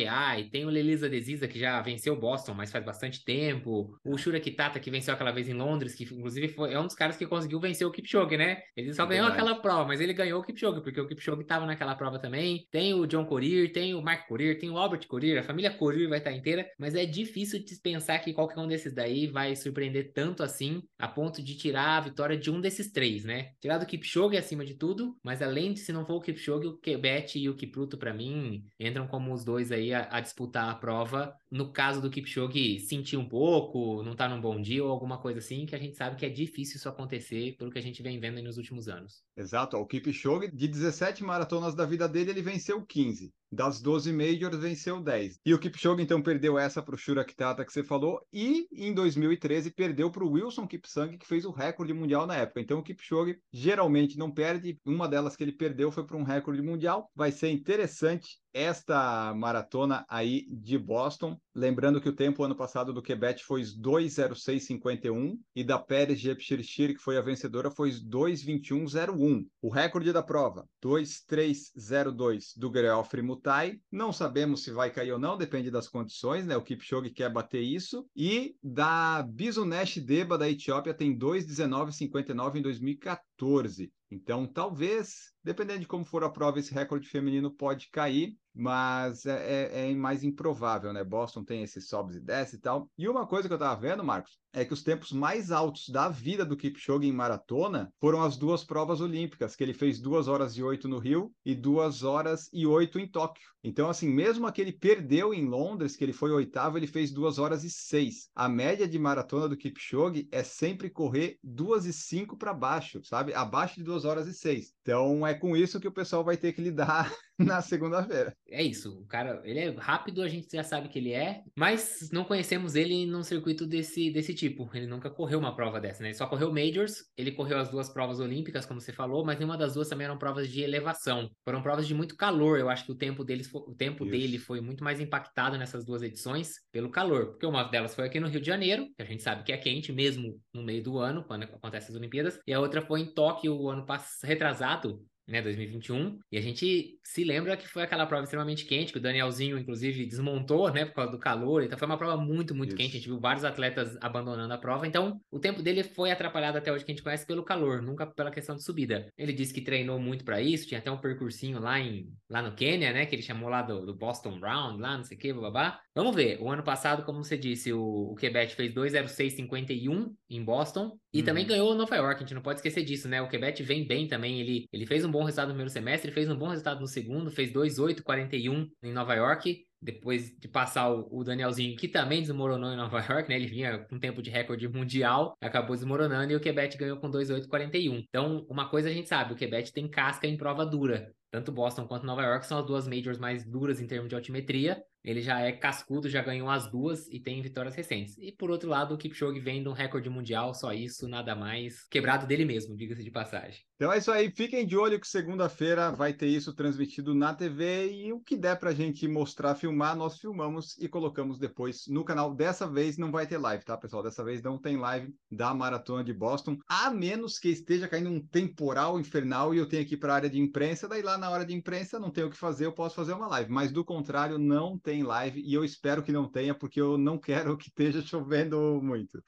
Tem 0.51 0.65
o 0.65 0.69
Lelisa 0.69 1.09
Desisa, 1.09 1.47
que 1.47 1.59
já 1.59 1.81
venceu 1.81 2.13
o 2.13 2.19
Boston, 2.19 2.53
mas 2.53 2.71
faz 2.71 2.83
bastante 2.83 3.23
tempo, 3.23 3.97
o 4.03 4.17
Shura 4.17 4.39
Kitata, 4.39 4.79
que 4.79 4.91
venceu 4.91 5.13
aquela 5.13 5.31
vez 5.31 5.47
em 5.47 5.53
Londres, 5.53 5.95
que 5.95 6.03
inclusive 6.03 6.47
foi, 6.49 6.73
é 6.73 6.79
um 6.79 6.85
dos 6.85 6.95
caras 6.95 7.17
que 7.17 7.25
conseguiu 7.25 7.59
vencer 7.59 7.85
o 7.85 7.91
Kipchoge, 7.91 8.37
né? 8.37 8.61
Ele 8.75 8.93
só 8.93 9.03
é 9.03 9.07
ganhou 9.07 9.27
aquela 9.27 9.55
prova, 9.55 9.85
mas 9.85 10.01
ele 10.01 10.13
ganhou 10.13 10.41
o 10.41 10.43
Kipchoge, 10.43 10.81
porque 10.81 10.99
o 10.99 11.07
Kipchoge 11.07 11.41
estava 11.41 11.65
naquela 11.65 11.95
prova 11.95 12.19
também. 12.19 12.65
Tem 12.71 12.93
o 12.93 13.05
John 13.05 13.25
Courier, 13.25 13.71
tem 13.71 13.93
o 13.93 14.01
Mark 14.01 14.27
Courier, 14.27 14.57
tem 14.57 14.69
o 14.69 14.77
Albert 14.77 15.07
Courier, 15.07 15.39
a 15.39 15.43
família 15.43 15.71
Courier 15.71 16.09
vai 16.09 16.19
estar 16.19 16.31
inteira, 16.31 16.67
mas 16.77 16.95
é 16.95 17.05
difícil 17.05 17.63
de 17.63 17.79
pensar 17.81 18.19
que 18.19 18.33
qualquer 18.33 18.59
um 18.59 18.67
desses 18.67 18.93
daí 18.93 19.27
vai 19.27 19.55
surpreender 19.55 20.11
tanto 20.13 20.43
assim, 20.43 20.81
a 20.97 21.07
ponto 21.07 21.41
de 21.41 21.55
tirar 21.55 21.97
a 21.97 22.01
vitória 22.01 22.37
de 22.37 22.49
um 22.49 22.59
desses 22.59 22.91
três, 22.91 23.23
né? 23.23 23.51
Tirar 23.61 23.77
do 23.77 23.85
Kipchoge 23.85 24.37
acima 24.37 24.65
de 24.65 24.75
tudo, 24.75 25.15
mas 25.23 25.41
além 25.41 25.73
de 25.73 25.79
se 25.79 25.91
não 25.91 26.05
for 26.05 26.15
o 26.15 26.21
Kipchoge, 26.21 26.67
o 26.67 26.77
Quebet 26.77 27.39
e 27.39 27.49
o 27.49 27.55
Kipruto 27.55 27.97
para 27.97 28.13
mim, 28.13 28.63
entram 28.79 29.07
como 29.07 29.33
os 29.33 29.43
dois 29.43 29.71
aí 29.71 29.93
a, 30.09 30.19
disputar 30.19 30.69
a 30.69 30.75
prova. 30.75 31.35
No 31.49 31.71
caso 31.71 32.01
do 32.01 32.09
Kipchoge, 32.09 32.79
sentir 32.79 33.17
um 33.17 33.27
pouco, 33.27 34.03
não 34.03 34.15
tá 34.15 34.27
num 34.27 34.41
bom 34.41 34.61
dia 34.61 34.83
ou 34.83 34.91
alguma 34.91 35.17
coisa 35.17 35.39
assim, 35.39 35.65
que 35.65 35.75
a 35.75 35.79
gente 35.79 35.95
sabe 35.95 36.15
que 36.15 36.25
é 36.25 36.29
difícil 36.29 36.77
isso 36.77 36.89
acontecer 36.89 37.55
pelo 37.57 37.71
que 37.71 37.79
a 37.79 37.81
gente 37.81 38.01
vem 38.01 38.19
vendo 38.19 38.41
nos 38.41 38.57
últimos 38.57 38.87
anos. 38.87 39.23
Exato, 39.35 39.77
o 39.77 39.85
Kipchoge, 39.85 40.51
de 40.51 40.67
17 40.67 41.23
maratonas 41.23 41.75
da 41.75 41.85
vida 41.85 42.07
dele, 42.07 42.31
ele 42.31 42.41
venceu 42.41 42.85
15. 42.85 43.31
Das 43.51 43.81
12 43.81 44.11
majors, 44.11 44.57
venceu 44.57 45.01
10. 45.01 45.39
E 45.45 45.53
o 45.53 45.59
Kipchoge, 45.59 46.01
então, 46.01 46.21
perdeu 46.21 46.59
essa 46.59 46.81
para 46.81 46.95
o 46.95 46.97
Shura 46.97 47.23
Kitata 47.23 47.63
que 47.65 47.71
você 47.71 47.83
falou. 47.83 48.21
E, 48.31 48.67
em 48.71 48.93
2013, 48.93 49.71
perdeu 49.71 50.11
para 50.11 50.23
o 50.23 50.31
Wilson 50.31 50.67
Kipsang, 50.67 51.17
que 51.17 51.25
fez 51.25 51.45
o 51.45 51.51
recorde 51.51 51.93
mundial 51.93 52.27
na 52.27 52.35
época. 52.35 52.59
Então, 52.59 52.79
o 52.79 52.83
Kipchoge 52.83 53.39
geralmente 53.51 54.17
não 54.17 54.31
perde. 54.31 54.79
Uma 54.85 55.07
delas 55.07 55.35
que 55.35 55.43
ele 55.43 55.53
perdeu 55.53 55.91
foi 55.91 56.05
para 56.05 56.17
um 56.17 56.23
recorde 56.23 56.61
mundial. 56.61 57.09
Vai 57.15 57.31
ser 57.31 57.49
interessante 57.49 58.37
esta 58.53 59.33
maratona 59.35 60.05
aí 60.09 60.45
de 60.49 60.77
Boston. 60.77 61.37
Lembrando 61.57 61.99
que 61.99 62.07
o 62.07 62.15
tempo 62.15 62.43
ano 62.43 62.55
passado 62.55 62.93
do 62.93 63.01
Quebec 63.01 63.43
foi 63.43 63.63
2:06:51 63.63 65.39
e 65.55 65.63
da 65.63 65.79
Pérez 65.79 66.19
Jepchirchir, 66.19 66.93
que 66.93 67.01
foi 67.01 67.17
a 67.17 67.21
vencedora, 67.21 67.71
foi 67.71 67.89
2:21:01. 67.89 69.43
O 69.59 69.67
recorde 69.67 70.13
da 70.13 70.21
prova, 70.21 70.69
2:3:02 70.79 72.53
do 72.55 72.69
Greofre 72.69 73.23
Mutai. 73.23 73.79
Não 73.91 74.13
sabemos 74.13 74.61
se 74.63 74.69
vai 74.69 74.91
cair 74.91 75.13
ou 75.13 75.17
não, 75.17 75.35
depende 75.35 75.71
das 75.71 75.87
condições, 75.89 76.45
né? 76.45 76.55
O 76.55 76.61
Kipchoge 76.61 77.09
quer 77.09 77.33
bater 77.33 77.63
isso. 77.63 78.05
E 78.15 78.55
da 78.61 79.23
Bisunesh 79.23 79.97
Deba 79.97 80.37
da 80.37 80.47
Etiópia 80.47 80.93
tem 80.93 81.17
2:19:59 81.17 82.59
em 82.59 82.61
2014. 82.61 83.91
Então, 84.09 84.45
talvez, 84.47 85.33
dependendo 85.43 85.81
de 85.81 85.87
como 85.87 86.05
for 86.05 86.23
a 86.23 86.29
prova, 86.29 86.59
esse 86.59 86.73
recorde 86.73 87.09
feminino 87.09 87.51
pode 87.51 87.89
cair 87.89 88.37
mas 88.57 89.25
é, 89.27 89.69
é, 89.71 89.91
é, 89.91 89.95
mais 89.95 90.23
improvável, 90.23 90.91
né? 90.91 91.03
Boston 91.03 91.43
tem 91.43 91.61
esses 91.61 91.87
sobes 91.87 92.15
e 92.15 92.19
desce 92.19 92.55
e 92.55 92.59
tal. 92.59 92.89
E 92.97 93.07
uma 93.07 93.27
coisa 93.27 93.47
que 93.47 93.53
eu 93.53 93.59
tava 93.59 93.79
vendo, 93.79 94.03
Marcos, 94.03 94.39
é 94.57 94.65
que 94.65 94.73
os 94.73 94.81
tempos 94.81 95.11
mais 95.11 95.51
altos 95.51 95.87
da 95.89 96.09
vida 96.09 96.43
do 96.43 96.57
Kipchoge 96.57 97.07
em 97.07 97.11
maratona 97.11 97.93
foram 97.99 98.23
as 98.23 98.35
duas 98.35 98.63
provas 98.63 98.99
olímpicas, 98.99 99.55
que 99.55 99.63
ele 99.63 99.73
fez 99.73 99.99
2 99.99 100.27
horas 100.27 100.57
e 100.57 100.63
8 100.63 100.87
no 100.87 100.97
Rio 100.97 101.31
e 101.45 101.53
2 101.53 102.03
horas 102.03 102.49
e 102.51 102.65
8 102.65 102.97
em 102.97 103.07
Tóquio. 103.07 103.47
Então, 103.63 103.89
assim, 103.89 104.07
mesmo 104.07 104.47
aquele 104.47 104.71
perdeu 104.71 105.33
em 105.33 105.45
Londres, 105.45 105.95
que 105.95 106.03
ele 106.03 106.13
foi 106.13 106.31
oitavo, 106.31 106.77
ele 106.77 106.87
fez 106.87 107.11
2 107.11 107.37
horas 107.37 107.63
e 107.63 107.69
6. 107.69 108.29
A 108.33 108.47
média 108.47 108.87
de 108.87 108.97
maratona 108.97 109.49
do 109.49 109.57
Kipchoge 109.57 110.27
é 110.31 110.41
sempre 110.41 110.89
correr 110.89 111.37
2 111.43 111.85
e 111.85 111.91
5 111.91 112.37
para 112.37 112.53
baixo, 112.53 113.03
sabe? 113.03 113.33
Abaixo 113.33 113.75
de 113.75 113.83
2 113.83 114.05
horas 114.05 114.25
e 114.25 114.33
6. 114.33 114.73
Então, 114.81 115.27
é 115.27 115.33
com 115.33 115.55
isso 115.55 115.79
que 115.81 115.87
o 115.87 115.91
pessoal 115.91 116.23
vai 116.23 116.37
ter 116.37 116.53
que 116.53 116.61
lidar 116.61 117.13
na 117.37 117.61
segunda-feira. 117.61 118.33
É 118.47 118.63
isso, 118.63 118.99
o 119.01 119.05
cara, 119.05 119.41
ele 119.43 119.59
é 119.59 119.69
rápido, 119.71 120.21
a 120.21 120.29
gente 120.29 120.47
já 120.49 120.63
sabe 120.63 120.87
que 120.87 120.97
ele 120.97 121.11
é, 121.11 121.43
mas 121.55 122.09
não 122.11 122.23
conhecemos 122.23 122.73
ele 122.73 123.05
num 123.05 123.21
circuito 123.21 123.67
desse, 123.67 124.09
desse 124.11 124.33
tipo. 124.33 124.46
Ele 124.73 124.87
nunca 124.87 125.09
correu 125.09 125.39
uma 125.39 125.55
prova 125.55 125.79
dessa, 125.79 126.01
né? 126.01 126.09
Ele 126.09 126.17
só 126.17 126.27
correu 126.27 126.53
Majors, 126.53 127.03
ele 127.17 127.31
correu 127.31 127.57
as 127.57 127.69
duas 127.69 127.89
provas 127.89 128.19
olímpicas, 128.19 128.65
como 128.65 128.79
você 128.79 128.93
falou, 128.93 129.25
mas 129.25 129.37
nenhuma 129.37 129.57
das 129.57 129.73
duas 129.73 129.89
também 129.89 130.05
eram 130.05 130.17
provas 130.17 130.49
de 130.49 130.61
elevação. 130.61 131.29
Foram 131.43 131.61
provas 131.61 131.87
de 131.87 131.93
muito 131.93 132.15
calor. 132.15 132.59
Eu 132.59 132.69
acho 132.69 132.85
que 132.85 132.91
o 132.91 132.95
tempo 132.95 133.23
deles, 133.23 133.49
o 133.53 133.75
tempo 133.75 134.03
isso. 134.05 134.11
dele 134.11 134.37
foi 134.37 134.61
muito 134.61 134.83
mais 134.83 134.99
impactado 134.99 135.57
nessas 135.57 135.85
duas 135.85 136.01
edições 136.01 136.55
pelo 136.71 136.89
calor, 136.89 137.27
porque 137.27 137.45
uma 137.45 137.63
delas 137.63 137.95
foi 137.95 138.05
aqui 138.05 138.19
no 138.19 138.27
Rio 138.27 138.41
de 138.41 138.47
Janeiro, 138.47 138.87
que 138.95 139.01
a 139.01 139.05
gente 139.05 139.23
sabe 139.23 139.43
que 139.43 139.51
é 139.51 139.57
quente 139.57 139.91
mesmo 139.91 140.39
no 140.53 140.63
meio 140.63 140.83
do 140.83 140.97
ano, 140.97 141.23
quando 141.23 141.43
acontecem 141.43 141.89
as 141.89 141.95
Olimpíadas, 141.95 142.39
e 142.45 142.53
a 142.53 142.59
outra 142.59 142.81
foi 142.81 143.01
em 143.01 143.13
Tóquio 143.13 143.55
o 143.55 143.69
ano 143.69 143.85
passado, 143.85 144.27
retrasado, 144.27 145.05
né, 145.27 145.41
2021, 145.41 146.19
e 146.31 146.37
a 146.37 146.41
gente 146.41 146.97
se 147.03 147.23
lembra 147.23 147.57
que 147.57 147.67
foi 147.67 147.83
aquela 147.83 148.05
prova 148.05 148.23
extremamente 148.23 148.65
quente, 148.65 148.91
que 148.91 148.97
o 148.97 149.01
Danielzinho, 149.01 149.57
inclusive, 149.57 150.05
desmontou, 150.05 150.71
né, 150.71 150.85
por 150.85 150.93
causa 150.93 151.11
do 151.11 151.19
calor, 151.19 151.63
então 151.63 151.77
foi 151.77 151.85
uma 151.85 151.97
prova 151.97 152.17
muito, 152.17 152.55
muito 152.55 152.69
Isso. 152.69 152.77
quente, 152.77 152.91
a 152.91 152.99
gente 152.99 153.09
viu 153.09 153.19
vários 153.19 153.43
atletas 153.43 153.97
abandonando 154.01 154.53
a 154.53 154.57
prova, 154.57 154.87
então 154.87 155.19
o 155.31 155.39
tempo 155.39 155.61
dele 155.61 155.83
foi 155.83 156.11
atrapalhado 156.11 156.57
até 156.57 156.71
hoje, 156.71 156.85
que 156.85 156.91
a 156.91 156.95
gente 156.95 157.03
conhece 157.03 157.25
pelo 157.25 157.43
calor, 157.43 157.81
nunca 157.81 158.07
pela 158.07 158.31
questão 158.31 158.55
de 158.55 158.63
subida. 158.63 159.07
Ele 159.17 159.33
disse 159.33 159.53
que 159.53 159.61
treinou 159.61 159.99
muito 159.99 160.23
para 160.23 160.41
isso, 160.41 160.67
tinha 160.67 160.79
até 160.79 160.91
um 160.91 160.97
percursinho 160.97 161.59
lá, 161.59 161.79
em, 161.79 162.09
lá 162.29 162.41
no 162.41 162.53
Quênia, 162.53 162.93
né, 162.93 163.05
que 163.05 163.15
ele 163.15 163.21
chamou 163.21 163.49
lá 163.49 163.61
do, 163.61 163.85
do 163.85 163.93
Boston 163.93 164.39
Round, 164.39 164.81
lá, 164.81 164.97
não 164.97 165.03
sei 165.03 165.17
o 165.17 165.19
que, 165.19 165.33
babá. 165.33 165.79
Vamos 165.93 166.15
ver, 166.15 166.41
o 166.41 166.49
ano 166.49 166.63
passado, 166.63 167.03
como 167.03 167.23
você 167.23 167.37
disse, 167.37 167.73
o, 167.73 168.11
o 168.11 168.15
Quebec 168.15 168.55
fez 168.55 168.73
2,06,51 168.73 170.13
em 170.29 170.43
Boston, 170.43 170.97
e 171.13 171.19
uhum. 171.19 171.25
também 171.25 171.45
ganhou 171.45 171.73
Nova 171.75 171.95
York, 171.95 172.15
a 172.15 172.19
gente 172.19 172.33
não 172.33 172.41
pode 172.41 172.59
esquecer 172.59 172.83
disso, 172.83 173.07
né, 173.07 173.21
o 173.21 173.27
Quebec 173.27 173.61
vem 173.63 173.85
bem 173.85 174.07
também, 174.07 174.39
ele, 174.39 174.67
ele 174.71 174.85
fez 174.85 175.03
um 175.03 175.11
bom 175.17 175.23
resultado 175.23 175.47
no 175.47 175.53
primeiro 175.53 175.71
semestre, 175.71 176.11
fez 176.11 176.29
um 176.29 176.35
bom 176.35 176.47
resultado 176.47 176.79
no 176.79 176.87
segundo, 176.87 177.31
fez 177.31 177.51
2,841 177.51 178.69
em 178.83 178.93
Nova 178.93 179.15
York, 179.15 179.65
depois 179.81 180.31
de 180.37 180.47
passar 180.47 180.91
o, 180.91 181.23
Danielzinho, 181.23 181.75
que 181.75 181.87
também 181.87 182.21
desmoronou 182.21 182.71
em 182.71 182.77
Nova 182.77 182.99
York, 182.99 183.29
né? 183.29 183.35
Ele 183.35 183.47
vinha 183.47 183.79
com 183.79 183.99
tempo 183.99 184.21
de 184.21 184.29
recorde 184.29 184.67
mundial, 184.67 185.35
acabou 185.41 185.75
desmoronando 185.75 186.31
e 186.31 186.35
o 186.35 186.39
Quebec 186.39 186.77
ganhou 186.77 186.97
com 186.97 187.09
2,841. 187.09 188.03
Então, 188.07 188.45
uma 188.49 188.69
coisa 188.69 188.89
a 188.89 188.93
gente 188.93 189.09
sabe, 189.09 189.33
o 189.33 189.35
Quebec 189.35 189.71
tem 189.71 189.87
casca 189.87 190.27
em 190.27 190.37
prova 190.37 190.65
dura. 190.65 191.11
Tanto 191.31 191.51
Boston 191.51 191.87
quanto 191.87 192.05
Nova 192.05 192.23
York 192.23 192.45
são 192.45 192.59
as 192.59 192.65
duas 192.65 192.87
majors 192.87 193.17
mais 193.17 193.45
duras 193.45 193.79
em 193.79 193.87
termos 193.87 194.09
de 194.09 194.15
altimetria. 194.15 194.81
Ele 195.03 195.21
já 195.21 195.39
é 195.39 195.53
cascudo, 195.53 196.09
já 196.09 196.21
ganhou 196.21 196.49
as 196.49 196.69
duas 196.69 197.07
e 197.07 197.17
tem 197.17 197.41
vitórias 197.41 197.73
recentes. 197.75 198.17
E 198.17 198.29
por 198.31 198.51
outro 198.51 198.69
lado, 198.69 198.93
o 198.93 198.97
Kipchoge 198.97 199.39
vem 199.39 199.63
de 199.63 199.69
um 199.69 199.71
recorde 199.71 200.09
mundial, 200.09 200.53
só 200.53 200.73
isso, 200.73 201.07
nada 201.07 201.33
mais. 201.33 201.87
Quebrado 201.87 202.27
dele 202.27 202.43
mesmo, 202.43 202.75
diga-se 202.75 203.03
de 203.03 203.11
passagem. 203.11 203.61
Então 203.75 203.93
é 203.93 203.99
isso 203.99 204.11
aí, 204.11 204.29
fiquem 204.31 204.65
de 204.65 204.75
olho 204.75 204.99
que 204.99 205.07
segunda-feira 205.07 205.91
vai 205.91 206.11
ter 206.11 206.27
isso 206.27 206.53
transmitido 206.53 207.13
na 207.13 207.33
TV 207.33 207.91
e 207.91 208.11
o 208.11 208.19
que 208.19 208.35
der 208.35 208.59
pra 208.59 208.73
gente 208.73 209.07
mostrar, 209.07 209.55
filmar, 209.55 209.95
nós 209.95 210.17
filmamos 210.17 210.77
e 210.77 210.89
colocamos 210.89 211.39
depois 211.39 211.85
no 211.87 212.03
canal. 212.03 212.33
Dessa 212.35 212.67
vez 212.67 212.97
não 212.97 213.11
vai 213.11 213.25
ter 213.25 213.37
live, 213.37 213.63
tá, 213.63 213.77
pessoal? 213.77 214.03
Dessa 214.03 214.23
vez 214.23 214.41
não 214.41 214.59
tem 214.59 214.77
live 214.77 215.13
da 215.31 215.53
Maratona 215.53 216.03
de 216.03 216.13
Boston, 216.13 216.57
a 216.67 216.89
menos 216.89 217.39
que 217.39 217.49
esteja 217.49 217.87
caindo 217.87 218.09
um 218.09 218.19
temporal 218.19 218.99
infernal 218.99 219.53
e 219.53 219.57
eu 219.57 219.69
tenho 219.69 219.85
que 219.85 219.93
ir 219.93 219.97
para 219.97 220.11
a 220.11 220.15
área 220.15 220.29
de 220.29 220.39
imprensa, 220.39 220.87
daí 220.87 221.01
lá 221.01 221.16
na 221.17 221.29
hora 221.29 221.45
de 221.45 221.53
imprensa 221.53 221.99
não 221.99 222.11
tenho 222.11 222.27
o 222.27 222.29
que 222.29 222.37
fazer, 222.37 222.65
eu 222.65 222.71
posso 222.71 222.95
fazer 222.95 223.13
uma 223.13 223.27
live, 223.27 223.51
mas 223.51 223.71
do 223.71 223.83
contrário 223.83 224.37
não 224.37 224.77
tem 224.77 225.03
live 225.03 225.41
e 225.41 225.53
eu 225.53 225.63
espero 225.63 226.03
que 226.03 226.11
não 226.11 226.29
tenha 226.29 226.53
porque 226.53 226.79
eu 226.79 226.97
não 226.97 227.17
quero 227.17 227.57
que 227.57 227.69
esteja 227.69 228.01
chovendo 228.05 228.79
muito. 228.81 229.23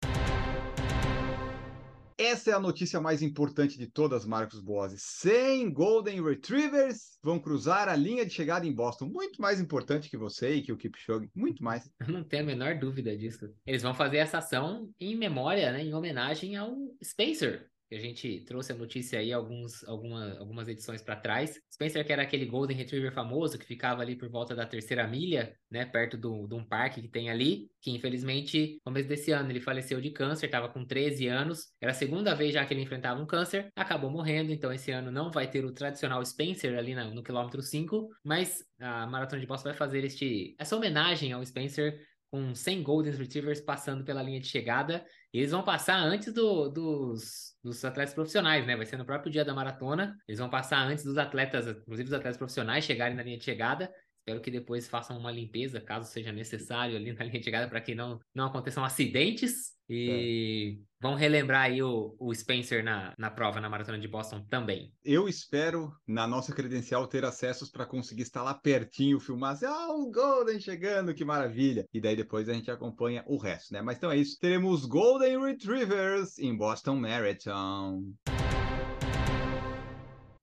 Essa 2.20 2.52
é 2.52 2.54
a 2.54 2.60
notícia 2.60 3.00
mais 3.00 3.22
importante 3.22 3.78
de 3.78 3.88
todas, 3.88 4.26
Marcos 4.26 4.60
Boazzi. 4.60 4.98
100 5.00 5.72
Golden 5.72 6.22
Retrievers 6.22 7.18
vão 7.24 7.40
cruzar 7.40 7.88
a 7.88 7.96
linha 7.96 8.26
de 8.26 8.34
chegada 8.34 8.68
em 8.68 8.74
Boston. 8.74 9.06
Muito 9.06 9.42
mais 9.42 9.62
importante 9.62 10.10
que 10.10 10.18
você 10.18 10.56
e 10.56 10.62
que 10.62 10.74
o 10.74 10.76
Kipchoge. 10.76 11.30
Muito 11.34 11.64
mais. 11.64 11.90
Eu 11.98 12.12
não 12.12 12.22
tenho 12.26 12.44
a 12.44 12.46
menor 12.46 12.78
dúvida 12.78 13.16
disso. 13.16 13.50
Eles 13.66 13.82
vão 13.82 13.94
fazer 13.94 14.18
essa 14.18 14.40
ação 14.40 14.92
em 15.00 15.16
memória, 15.16 15.72
né, 15.72 15.82
em 15.82 15.94
homenagem 15.94 16.58
ao 16.58 16.76
Spencer, 17.02 17.70
que 17.90 17.96
a 17.96 18.00
gente 18.00 18.42
trouxe 18.42 18.72
a 18.72 18.76
notícia 18.76 19.18
aí 19.18 19.34
alguns, 19.34 19.84
alguma, 19.86 20.38
algumas 20.38 20.68
edições 20.68 21.02
para 21.02 21.16
trás. 21.16 21.60
Spencer, 21.74 22.06
que 22.06 22.14
era 22.14 22.22
aquele 22.22 22.46
Golden 22.46 22.78
Retriever 22.78 23.12
famoso 23.12 23.58
que 23.58 23.66
ficava 23.66 24.04
ali 24.04 24.16
por 24.16 24.30
volta 24.30 24.56
da 24.56 24.64
terceira 24.64 25.08
milha, 25.08 25.56
né, 25.72 25.86
perto 25.86 26.16
do, 26.16 26.48
de 26.48 26.54
um 26.54 26.64
parque 26.64 27.02
que 27.02 27.08
tem 27.08 27.32
ali, 27.32 27.72
que 27.82 27.90
infelizmente, 27.90 28.76
no 28.76 28.92
começo 28.92 29.10
desse 29.10 29.32
ano, 29.32 29.50
ele 29.50 29.60
faleceu 29.60 30.00
de 30.00 30.12
câncer, 30.12 30.46
estava 30.46 30.70
com 30.70 30.86
13 30.86 31.28
anos, 31.28 31.74
era 31.82 31.92
a 31.92 31.96
segunda 31.96 32.36
vez 32.36 32.54
já 32.54 32.64
que 32.64 32.74
ele 32.76 32.84
enfrentava 32.84 33.20
um 33.20 33.26
câncer, 33.26 33.72
acabou 33.76 34.12
morrendo, 34.12 34.52
então 34.52 34.72
esse 34.72 34.92
ano 34.92 35.12
não 35.12 35.32
vai 35.32 35.50
ter 35.50 35.66
o 35.66 35.72
tradicional 35.72 36.24
Spencer 36.24 36.78
ali 36.78 36.94
na, 36.94 37.06
no 37.06 37.24
quilômetro 37.24 37.62
5, 37.62 38.08
mas 38.24 38.64
a 38.80 39.08
Maratona 39.08 39.42
de 39.42 39.48
Boston 39.48 39.70
vai 39.70 39.78
fazer 39.78 40.04
este, 40.04 40.56
essa 40.60 40.76
homenagem 40.76 41.32
ao 41.32 41.44
Spencer 41.44 42.00
com 42.30 42.54
100 42.54 42.84
Golden 42.84 43.14
Retrievers 43.14 43.60
passando 43.60 44.04
pela 44.04 44.22
linha 44.22 44.40
de 44.40 44.48
chegada. 44.48 45.04
Eles 45.32 45.52
vão 45.52 45.64
passar 45.64 46.00
antes 46.00 46.34
do, 46.34 46.70
dos, 46.70 47.56
dos 47.64 47.86
atletas 47.86 48.14
profissionais, 48.14 48.66
né? 48.66 48.76
Vai 48.76 48.86
ser 48.86 48.98
no 48.98 49.06
próprio 49.06 49.32
dia 49.32 49.46
da 49.46 49.54
maratona. 49.54 50.18
Eles 50.28 50.40
vão 50.40 50.50
passar 50.50 50.80
antes 50.80 51.04
dos 51.04 51.18
atletas, 51.18 51.68
inclusive 51.68 52.10
dos 52.10 52.14
atletas 52.14 52.38
profissionais, 52.38 52.84
chegarem 52.84 53.16
na 53.16 53.24
linha 53.24 53.38
de 53.38 53.44
chegada. 53.44 53.94
Espero 54.20 54.42
que 54.42 54.52
depois 54.52 54.88
façam 54.88 55.18
uma 55.18 55.32
limpeza, 55.32 55.80
caso 55.80 56.10
seja 56.12 56.32
necessário, 56.32 56.96
ali 56.96 57.14
na 57.14 57.24
linha 57.26 57.40
de 57.40 57.46
chegada, 57.46 57.68
para 57.68 57.82
que 57.82 57.94
não, 57.94 58.20
não 58.34 58.48
aconteçam 58.48 58.84
acidentes. 58.84 59.79
E 59.90 60.78
é. 60.78 60.84
vão 61.02 61.16
relembrar 61.16 61.64
aí 61.64 61.82
o, 61.82 62.16
o 62.20 62.34
Spencer 62.34 62.84
na, 62.84 63.14
na 63.18 63.32
prova, 63.32 63.60
na 63.60 63.68
Maratona 63.68 64.00
de 64.00 64.08
Boston 64.08 64.46
também. 64.48 64.94
Eu 65.04 65.28
espero, 65.28 65.92
na 66.08 66.28
nossa 66.28 66.54
credencial, 66.54 67.08
ter 67.08 67.26
acessos 67.26 67.72
para 67.72 67.88
conseguir 67.88 68.22
estar 68.22 68.44
lá 68.44 68.54
pertinho, 68.54 69.20
filmar 69.20 69.54
assim, 69.54 69.66
ah, 69.66 69.90
o 69.90 70.12
Golden 70.12 70.60
chegando, 70.60 71.14
que 71.14 71.26
maravilha. 71.26 71.88
E 71.92 72.00
daí 72.00 72.16
depois 72.16 72.48
a 72.48 72.54
gente 72.54 72.70
acompanha 72.70 73.24
o 73.26 73.38
resto, 73.38 73.74
né? 73.74 73.82
Mas 73.82 73.98
então 73.98 74.12
é 74.12 74.18
isso. 74.18 74.38
Teremos 74.40 74.86
Golden 74.86 75.44
Retrievers 75.44 76.38
em 76.38 76.56
Boston 76.56 76.96
Marathon. 76.96 78.04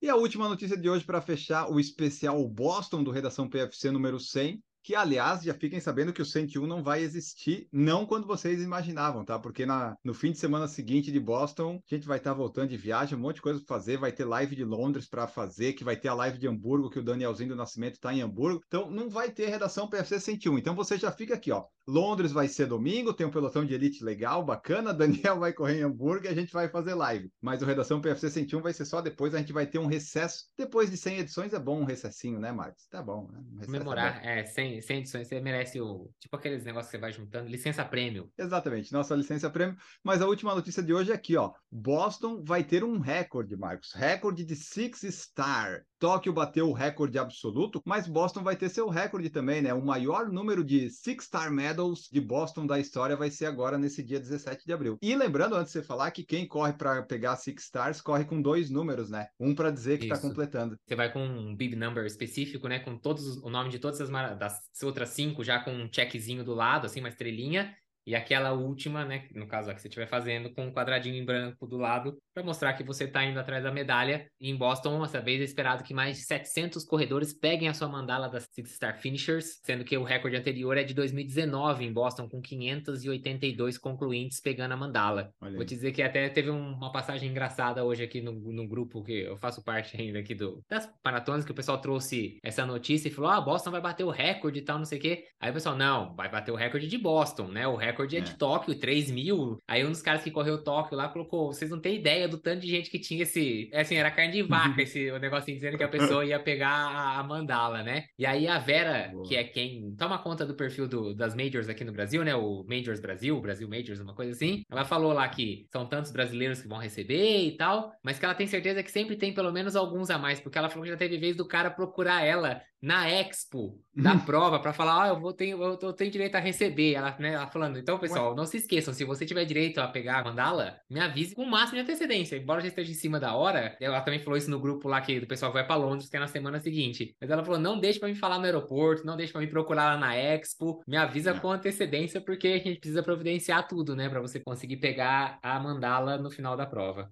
E 0.02 0.08
a 0.08 0.14
última 0.14 0.48
notícia 0.48 0.76
de 0.76 0.88
hoje 0.88 1.04
para 1.04 1.20
fechar 1.20 1.70
o 1.70 1.80
especial 1.80 2.46
Boston 2.48 3.02
do 3.02 3.10
Redação 3.10 3.48
PFC 3.48 3.90
número 3.90 4.20
100 4.20 4.62
que 4.86 4.94
aliás 4.94 5.42
já 5.42 5.52
fiquem 5.52 5.80
sabendo 5.80 6.12
que 6.12 6.22
o 6.22 6.24
101 6.24 6.64
não 6.64 6.80
vai 6.80 7.02
existir, 7.02 7.66
não 7.72 8.06
quando 8.06 8.24
vocês 8.24 8.62
imaginavam, 8.62 9.24
tá? 9.24 9.36
Porque 9.36 9.66
na, 9.66 9.96
no 10.04 10.14
fim 10.14 10.30
de 10.30 10.38
semana 10.38 10.68
seguinte 10.68 11.10
de 11.10 11.18
Boston, 11.18 11.82
a 11.90 11.94
gente 11.96 12.06
vai 12.06 12.18
estar 12.18 12.30
tá 12.30 12.36
voltando 12.36 12.68
de 12.68 12.76
viagem, 12.76 13.18
um 13.18 13.20
monte 13.20 13.36
de 13.36 13.42
coisa 13.42 13.58
para 13.58 13.76
fazer, 13.76 13.96
vai 13.96 14.12
ter 14.12 14.24
live 14.24 14.54
de 14.54 14.62
Londres 14.62 15.08
para 15.08 15.26
fazer, 15.26 15.72
que 15.72 15.82
vai 15.82 15.96
ter 15.96 16.06
a 16.06 16.14
live 16.14 16.38
de 16.38 16.46
Hamburgo, 16.46 16.88
que 16.88 17.00
o 17.00 17.02
Danielzinho 17.02 17.48
do 17.48 17.56
Nascimento 17.56 17.94
está 17.94 18.14
em 18.14 18.22
Hamburgo. 18.22 18.62
Então 18.64 18.88
não 18.88 19.10
vai 19.10 19.28
ter 19.28 19.48
redação 19.48 19.88
PFC 19.88 20.20
101. 20.20 20.56
Então 20.56 20.76
você 20.76 20.96
já 20.96 21.10
fica 21.10 21.34
aqui, 21.34 21.50
ó. 21.50 21.64
Londres 21.88 22.32
vai 22.32 22.48
ser 22.48 22.66
domingo, 22.66 23.12
tem 23.12 23.26
um 23.26 23.30
pelotão 23.30 23.64
de 23.64 23.72
elite 23.72 24.02
legal, 24.02 24.44
bacana. 24.44 24.92
Daniel 24.94 25.38
vai 25.38 25.52
correr 25.52 25.80
em 25.80 25.82
Hamburgo 25.82 26.26
e 26.26 26.28
a 26.28 26.34
gente 26.34 26.52
vai 26.52 26.68
fazer 26.68 26.94
live. 26.94 27.30
Mas 27.40 27.62
o 27.62 27.64
Redação 27.64 28.00
PFC 28.00 28.30
101 28.30 28.60
vai 28.60 28.72
ser 28.72 28.84
só 28.84 29.00
depois, 29.00 29.34
a 29.34 29.38
gente 29.38 29.52
vai 29.52 29.66
ter 29.66 29.78
um 29.78 29.86
recesso. 29.86 30.46
Depois 30.58 30.90
de 30.90 30.96
100 30.96 31.18
edições 31.18 31.52
é 31.52 31.58
bom 31.58 31.80
um 31.80 31.84
recessinho, 31.84 32.40
né, 32.40 32.50
Marcos? 32.50 32.86
Tá 32.88 33.02
bom. 33.02 33.28
Né? 33.30 33.40
Um 33.52 33.64
Comemorar, 33.64 34.20
é, 34.24 34.40
é 34.40 34.46
100, 34.46 34.75
100 34.80 34.98
edições, 34.98 35.28
você 35.28 35.40
merece 35.40 35.80
o. 35.80 36.10
Tipo 36.18 36.36
aqueles 36.36 36.64
negócios 36.64 36.90
que 36.90 36.96
você 36.96 37.00
vai 37.00 37.12
juntando, 37.12 37.48
licença 37.48 37.84
prêmio. 37.84 38.30
Exatamente, 38.38 38.92
nossa 38.92 39.14
licença 39.14 39.50
prêmio. 39.50 39.76
Mas 40.02 40.22
a 40.22 40.26
última 40.26 40.54
notícia 40.54 40.82
de 40.82 40.92
hoje 40.92 41.10
é 41.10 41.14
aqui, 41.14 41.36
ó. 41.36 41.52
Boston 41.70 42.42
vai 42.44 42.64
ter 42.64 42.84
um 42.84 42.98
recorde, 42.98 43.56
Marcos. 43.56 43.92
Recorde 43.92 44.44
de 44.44 44.56
Six 44.56 45.02
Star. 45.10 45.84
Tóquio 45.98 46.32
bateu 46.32 46.68
o 46.68 46.74
recorde 46.74 47.18
absoluto, 47.18 47.80
mas 47.84 48.06
Boston 48.06 48.42
vai 48.42 48.54
ter 48.54 48.68
seu 48.68 48.88
recorde 48.88 49.30
também, 49.30 49.62
né? 49.62 49.72
O 49.72 49.84
maior 49.84 50.30
número 50.30 50.62
de 50.62 50.90
Six 50.90 51.24
Star 51.24 51.50
Medals 51.50 52.08
de 52.12 52.20
Boston 52.20 52.66
da 52.66 52.78
história 52.78 53.16
vai 53.16 53.30
ser 53.30 53.46
agora 53.46 53.78
nesse 53.78 54.02
dia 54.02 54.20
17 54.20 54.66
de 54.66 54.72
abril. 54.72 54.98
E 55.00 55.16
lembrando, 55.16 55.56
antes 55.56 55.72
de 55.72 55.80
você 55.80 55.82
falar, 55.82 56.10
que 56.10 56.22
quem 56.22 56.46
corre 56.46 56.74
para 56.74 57.02
pegar 57.02 57.36
Six 57.36 57.64
Stars 57.64 58.00
corre 58.00 58.24
com 58.24 58.42
dois 58.42 58.70
números, 58.70 59.10
né? 59.10 59.28
Um 59.40 59.54
para 59.54 59.70
dizer 59.70 59.98
que 59.98 60.04
está 60.04 60.18
completando. 60.18 60.76
Você 60.86 60.94
vai 60.94 61.12
com 61.12 61.24
um 61.24 61.56
bib 61.56 61.74
number 61.76 62.04
específico, 62.04 62.68
né? 62.68 62.78
Com 62.78 62.98
todos 62.98 63.38
o 63.38 63.48
nome 63.48 63.70
de 63.70 63.78
todas 63.78 64.00
as 64.00 64.10
das 64.38 64.60
outras 64.82 65.10
cinco, 65.10 65.44
já 65.44 65.58
com 65.58 65.72
um 65.72 65.88
checkzinho 65.92 66.44
do 66.44 66.54
lado, 66.54 66.86
assim, 66.86 67.00
uma 67.00 67.08
estrelinha 67.08 67.76
e 68.06 68.14
aquela 68.14 68.52
última, 68.52 69.04
né, 69.04 69.26
no 69.34 69.46
caso 69.46 69.70
a 69.70 69.74
que 69.74 69.80
você 69.80 69.88
estiver 69.88 70.06
fazendo, 70.06 70.52
com 70.54 70.66
um 70.66 70.72
quadradinho 70.72 71.16
em 71.16 71.24
branco 71.24 71.66
do 71.66 71.76
lado, 71.76 72.16
para 72.32 72.44
mostrar 72.44 72.72
que 72.74 72.84
você 72.84 73.04
está 73.04 73.24
indo 73.24 73.40
atrás 73.40 73.64
da 73.64 73.72
medalha. 73.72 74.26
E 74.40 74.48
em 74.48 74.56
Boston, 74.56 75.02
dessa 75.02 75.20
vez 75.20 75.40
é 75.40 75.44
esperado 75.44 75.82
que 75.82 75.92
mais 75.92 76.16
de 76.16 76.22
700 76.24 76.84
corredores 76.84 77.32
peguem 77.32 77.68
a 77.68 77.74
sua 77.74 77.88
mandala 77.88 78.28
das 78.28 78.46
Six 78.52 78.74
Star 78.74 79.00
Finishers, 79.00 79.60
sendo 79.64 79.84
que 79.84 79.96
o 79.96 80.04
recorde 80.04 80.36
anterior 80.36 80.76
é 80.76 80.84
de 80.84 80.94
2019 80.94 81.84
em 81.84 81.92
Boston, 81.92 82.28
com 82.28 82.40
582 82.40 83.76
concluintes 83.78 84.40
pegando 84.40 84.72
a 84.72 84.76
mandala. 84.76 85.32
Vou 85.40 85.64
te 85.64 85.74
dizer 85.74 85.90
que 85.92 86.02
até 86.02 86.28
teve 86.28 86.50
uma 86.50 86.92
passagem 86.92 87.28
engraçada 87.28 87.84
hoje 87.84 88.04
aqui 88.04 88.20
no, 88.20 88.32
no 88.32 88.68
grupo 88.68 89.02
que 89.02 89.22
eu 89.22 89.36
faço 89.36 89.64
parte 89.64 90.00
ainda 90.00 90.20
aqui 90.20 90.34
do, 90.34 90.62
das 90.68 90.88
maratonas, 91.04 91.44
que 91.44 91.50
o 91.50 91.54
pessoal 91.54 91.80
trouxe 91.80 92.38
essa 92.42 92.64
notícia 92.64 93.08
e 93.08 93.10
falou: 93.10 93.30
ah, 93.30 93.40
Boston 93.40 93.72
vai 93.72 93.80
bater 93.80 94.04
o 94.04 94.10
recorde 94.10 94.60
e 94.60 94.62
tal, 94.62 94.78
não 94.78 94.84
sei 94.84 94.98
o 94.98 95.00
quê. 95.00 95.24
Aí 95.40 95.50
o 95.50 95.54
pessoal, 95.54 95.76
não, 95.76 96.14
vai 96.14 96.30
bater 96.30 96.52
o 96.52 96.56
recorde 96.56 96.86
de 96.86 96.98
Boston, 96.98 97.48
né? 97.48 97.66
O 97.66 97.74
recorde 97.74 97.95
recorde 97.96 98.16
é, 98.16 98.18
é 98.18 98.22
de 98.22 98.34
Tóquio, 98.34 98.74
3 98.74 99.10
mil. 99.10 99.58
Aí 99.66 99.84
um 99.84 99.90
dos 99.90 100.02
caras 100.02 100.22
que 100.22 100.30
correu 100.30 100.62
Tóquio 100.62 100.96
lá 100.96 101.08
colocou: 101.08 101.52
vocês 101.52 101.70
não 101.70 101.80
têm 101.80 101.96
ideia 101.96 102.28
do 102.28 102.38
tanto 102.38 102.60
de 102.60 102.68
gente 102.68 102.90
que 102.90 102.98
tinha 102.98 103.22
esse. 103.22 103.70
É 103.72 103.80
assim, 103.80 103.96
era 103.96 104.10
carne 104.10 104.32
de 104.32 104.42
vaca 104.42 104.82
esse 104.82 105.10
o 105.10 105.18
negocinho 105.18 105.56
dizendo 105.56 105.78
que 105.78 105.84
a 105.84 105.88
pessoa 105.88 106.24
ia 106.24 106.38
pegar 106.38 106.68
a, 106.68 107.18
a 107.18 107.22
mandala, 107.22 107.82
né? 107.82 108.04
E 108.18 108.26
aí 108.26 108.46
a 108.46 108.58
Vera, 108.58 109.08
Boa. 109.12 109.26
que 109.26 109.36
é 109.36 109.44
quem 109.44 109.94
toma 109.96 110.18
conta 110.18 110.44
do 110.44 110.54
perfil 110.54 110.86
do, 110.86 111.14
das 111.14 111.34
Majors 111.34 111.68
aqui 111.68 111.84
no 111.84 111.92
Brasil, 111.92 112.22
né? 112.22 112.34
O 112.34 112.64
Majors 112.68 113.00
Brasil, 113.00 113.40
Brasil 113.40 113.68
Majors, 113.68 114.00
uma 114.00 114.14
coisa 114.14 114.32
assim. 114.32 114.62
Ela 114.70 114.84
falou 114.84 115.12
lá 115.12 115.26
que 115.28 115.66
são 115.72 115.86
tantos 115.86 116.12
brasileiros 116.12 116.60
que 116.60 116.68
vão 116.68 116.78
receber 116.78 117.46
e 117.46 117.56
tal, 117.56 117.92
mas 118.02 118.18
que 118.18 118.24
ela 118.24 118.34
tem 118.34 118.46
certeza 118.46 118.82
que 118.82 118.90
sempre 118.90 119.16
tem 119.16 119.32
pelo 119.32 119.52
menos 119.52 119.74
alguns 119.74 120.10
a 120.10 120.18
mais, 120.18 120.40
porque 120.40 120.58
ela 120.58 120.68
falou 120.68 120.84
que 120.84 120.90
já 120.90 120.96
teve 120.96 121.16
vez 121.18 121.36
do 121.36 121.46
cara 121.46 121.70
procurar 121.70 122.24
ela 122.24 122.60
na 122.86 123.10
Expo 123.10 123.82
da 123.92 124.12
uhum. 124.12 124.20
prova 124.20 124.60
para 124.60 124.72
falar, 124.72 125.02
ah, 125.02 125.08
eu 125.08 125.18
vou 125.18 125.32
ter, 125.32 125.48
eu, 125.48 125.60
eu 125.60 125.92
tenho 125.92 126.08
direito 126.08 126.36
a 126.36 126.38
receber. 126.38 126.94
Ela, 126.94 127.16
né, 127.18 127.32
ela 127.32 127.48
falando, 127.48 127.80
então, 127.80 127.98
pessoal, 127.98 128.30
Ué? 128.30 128.36
não 128.36 128.46
se 128.46 128.58
esqueçam, 128.58 128.94
se 128.94 129.02
você 129.02 129.26
tiver 129.26 129.44
direito 129.44 129.80
a 129.80 129.88
pegar 129.88 130.20
a 130.20 130.24
mandala, 130.24 130.78
me 130.88 131.00
avise 131.00 131.34
com 131.34 131.42
o 131.42 131.50
máximo 131.50 131.74
de 131.74 131.80
antecedência. 131.80 132.36
Embora 132.36 132.60
já 132.60 132.68
esteja 132.68 132.92
em 132.92 132.94
cima 132.94 133.18
da 133.18 133.34
hora, 133.34 133.76
ela 133.80 134.00
também 134.02 134.20
falou 134.20 134.36
isso 134.36 134.48
no 134.48 134.60
grupo 134.60 134.86
lá 134.86 135.00
que 135.00 135.18
do 135.18 135.26
pessoal 135.26 135.52
vai 135.52 135.66
para 135.66 135.74
Londres, 135.74 136.08
que 136.08 136.16
é 136.16 136.20
na 136.20 136.28
semana 136.28 136.60
seguinte. 136.60 137.16
Mas 137.20 137.28
ela 137.28 137.44
falou, 137.44 137.58
não 137.58 137.80
deixe 137.80 137.98
para 137.98 138.08
me 138.08 138.14
falar 138.14 138.38
no 138.38 138.44
aeroporto, 138.44 139.04
não 139.04 139.16
deixe 139.16 139.32
para 139.32 139.40
me 139.40 139.48
procurar 139.48 139.94
lá 139.94 139.98
na 139.98 140.14
Expo, 140.14 140.80
me 140.86 140.96
avisa 140.96 141.34
com 141.34 141.50
antecedência, 141.50 142.20
porque 142.20 142.46
a 142.46 142.58
gente 142.58 142.78
precisa 142.78 143.02
providenciar 143.02 143.66
tudo, 143.66 143.96
né, 143.96 144.08
para 144.08 144.20
você 144.20 144.38
conseguir 144.38 144.76
pegar 144.76 145.40
a 145.42 145.58
mandala 145.58 146.18
no 146.18 146.30
final 146.30 146.56
da 146.56 146.64
prova. 146.64 147.10